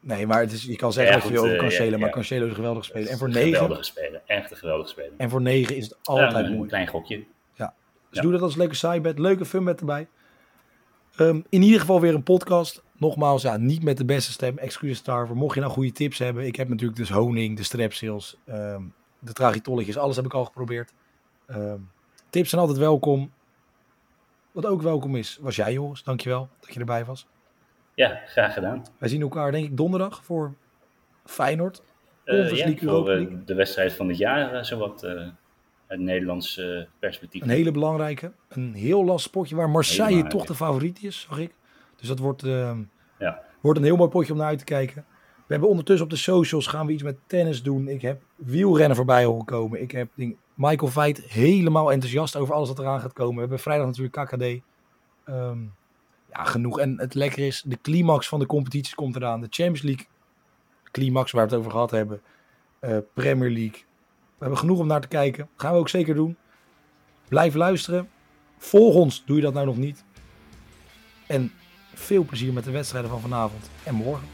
nee, 0.00 0.26
maar 0.26 0.40
het 0.40 0.52
is, 0.52 0.64
je 0.64 0.76
kan 0.76 0.92
zeggen 0.92 1.14
Ja, 1.16 1.22
wat 1.22 1.30
je 1.32 1.38
over 1.38 1.52
eh, 1.52 1.58
Cancelo, 1.58 1.90
ja, 1.90 1.98
maar 1.98 2.08
ja. 2.08 2.14
Cancelo 2.14 2.42
is 2.44 2.48
een 2.50 2.54
geweldige 2.56 2.84
speler. 2.84 3.08
En 3.10 3.18
voor 3.18 3.28
9, 3.28 3.52
Geweldige 3.52 3.82
speler, 3.82 4.22
echt 4.26 4.50
een 4.50 4.56
geweldige 4.56 4.88
speler. 4.90 5.12
en 5.16 5.30
voor 5.30 5.42
9 5.42 5.76
is 5.76 5.84
het 5.84 5.98
altijd 6.02 6.32
Ja, 6.44 6.50
een 6.50 6.56
mooi. 6.56 6.68
klein 6.68 6.86
gokje. 6.86 7.16
Dus 7.16 8.22
Ja. 8.22 8.28
doe 8.28 8.32
dat 8.38 8.42
als 8.42 8.56
leuke 8.56 8.74
sidebet, 8.74 9.18
leuke 9.18 9.44
funbet 9.44 9.80
erbij. 9.80 10.08
Ehm, 11.16 11.40
in 11.48 11.62
ieder 11.62 11.80
geval 11.80 12.00
weer 12.00 12.14
een 12.14 12.22
podcast. 12.22 12.83
Nogmaals, 12.98 13.42
ja, 13.42 13.56
niet 13.56 13.82
met 13.82 13.96
de 13.96 14.04
beste 14.04 14.32
stem. 14.32 14.58
Excuses 14.58 15.02
daarvoor. 15.02 15.36
Mocht 15.36 15.54
je 15.54 15.60
nou 15.60 15.72
goede 15.72 15.92
tips 15.92 16.18
hebben. 16.18 16.46
Ik 16.46 16.56
heb 16.56 16.68
natuurlijk 16.68 16.98
dus 16.98 17.10
honing, 17.10 17.56
de 17.56 17.62
strepsils, 17.62 18.36
ehm 18.44 18.82
de 19.24 19.32
tragitolletjes. 19.32 19.96
Alles 19.96 20.16
heb 20.16 20.24
ik 20.24 20.34
al 20.34 20.44
geprobeerd. 20.44 20.92
Ehm, 21.46 21.78
tips 22.30 22.48
zijn 22.48 22.60
altijd 22.60 22.78
welkom. 22.78 23.32
Wat 24.52 24.66
ook 24.66 24.82
welkom 24.82 25.16
is, 25.16 25.38
was 25.40 25.56
jij 25.56 25.72
Joris. 25.72 26.02
Dankjewel 26.02 26.48
dat 26.60 26.74
je 26.74 26.80
erbij 26.80 27.04
was. 27.04 27.26
Ja, 27.94 28.20
graag 28.26 28.54
gedaan. 28.54 28.84
Wij 28.98 29.08
zien 29.08 29.20
elkaar 29.20 29.52
denk 29.52 29.64
ik 29.64 29.76
donderdag 29.76 30.24
voor 30.24 30.54
Feyenoord. 31.24 31.82
Conference 32.24 32.68
ja, 32.68 32.76
voor 32.78 33.10
eh, 33.10 33.26
de 33.44 33.54
wedstrijd 33.54 33.92
van 33.92 34.08
het 34.08 34.16
jaar, 34.16 34.54
eh, 34.54 34.62
zowat 34.62 35.04
uit 35.86 36.00
Nederlands 36.00 36.60
perspectief. 36.98 37.42
Een 37.42 37.48
hele 37.48 37.70
belangrijke. 37.70 38.32
Een 38.48 38.74
heel 38.74 39.04
lastig 39.04 39.32
potje 39.32 39.56
waar 39.56 39.70
Marseille 39.70 40.26
toch 40.26 40.46
de 40.46 40.54
favoriet 40.54 41.02
is, 41.02 41.20
zag 41.20 41.38
ik. 41.38 41.54
Dus 41.96 42.08
dat 42.08 42.18
wordt, 42.18 42.42
ehm, 42.42 42.82
Ja. 43.18 43.42
wordt 43.60 43.78
een 43.78 43.84
heel 43.84 43.96
mooi 43.96 44.10
potje 44.10 44.32
om 44.32 44.38
naar 44.38 44.48
uit 44.48 44.58
te 44.58 44.64
kijken. 44.64 45.04
We 45.36 45.52
hebben 45.52 45.68
ondertussen 45.68 46.04
op 46.04 46.10
de 46.10 46.16
socials 46.18 46.66
gaan 46.66 46.86
we 46.86 46.92
iets 46.92 47.02
met 47.02 47.16
tennis 47.26 47.62
doen. 47.62 47.88
Ik 47.88 48.02
heb 48.02 48.22
wielrennen 48.36 48.96
voorbij 48.96 49.24
horen 49.24 49.44
komen. 49.44 49.82
Ik 49.82 49.90
heb 49.90 50.08
ding, 50.14 50.36
Michael 50.54 50.90
Veit 50.90 51.18
helemaal 51.18 51.92
enthousiast 51.92 52.36
over 52.36 52.54
alles 52.54 52.68
wat 52.68 52.78
eraan 52.78 53.00
gaat 53.00 53.12
komen. 53.12 53.34
We 53.34 53.40
hebben 53.40 53.58
vrijdag 53.58 53.86
natuurlijk 53.86 54.14
KKD. 54.14 54.42
Ehm, 55.24 55.58
ja, 56.30 56.44
genoeg. 56.44 56.78
En 56.78 56.98
het 56.98 57.14
lekker 57.14 57.46
is, 57.46 57.62
de 57.66 57.78
climax 57.82 58.28
van 58.28 58.38
de 58.38 58.46
competities 58.46 58.94
komt 58.94 59.16
eraan. 59.16 59.40
De 59.40 59.46
Champions 59.50 59.82
League 59.82 60.06
climax 60.90 61.30
waar 61.32 61.44
we 61.44 61.50
het 61.50 61.58
over 61.58 61.70
gehad 61.70 61.90
hebben. 61.90 62.20
Eh, 62.78 62.96
Premier 63.14 63.50
League. 63.50 63.78
We 64.38 64.40
hebben 64.40 64.58
genoeg 64.58 64.78
om 64.78 64.86
naar 64.86 65.00
te 65.00 65.08
kijken. 65.08 65.48
Gaan 65.56 65.72
we 65.72 65.78
ook 65.78 65.88
zeker 65.88 66.14
doen. 66.14 66.36
Blijf 67.28 67.54
luisteren. 67.54 68.08
Volg 68.58 68.94
ons, 68.94 69.24
doe 69.26 69.36
je 69.36 69.42
dat 69.42 69.54
nou 69.54 69.66
nog 69.66 69.76
niet. 69.76 70.04
En 71.26 71.52
veel 71.98 72.24
plezier 72.24 72.52
met 72.52 72.64
de 72.64 72.70
wedstrijden 72.70 73.10
van 73.10 73.20
vanavond 73.20 73.70
en 73.82 73.94
morgen. 73.94 74.33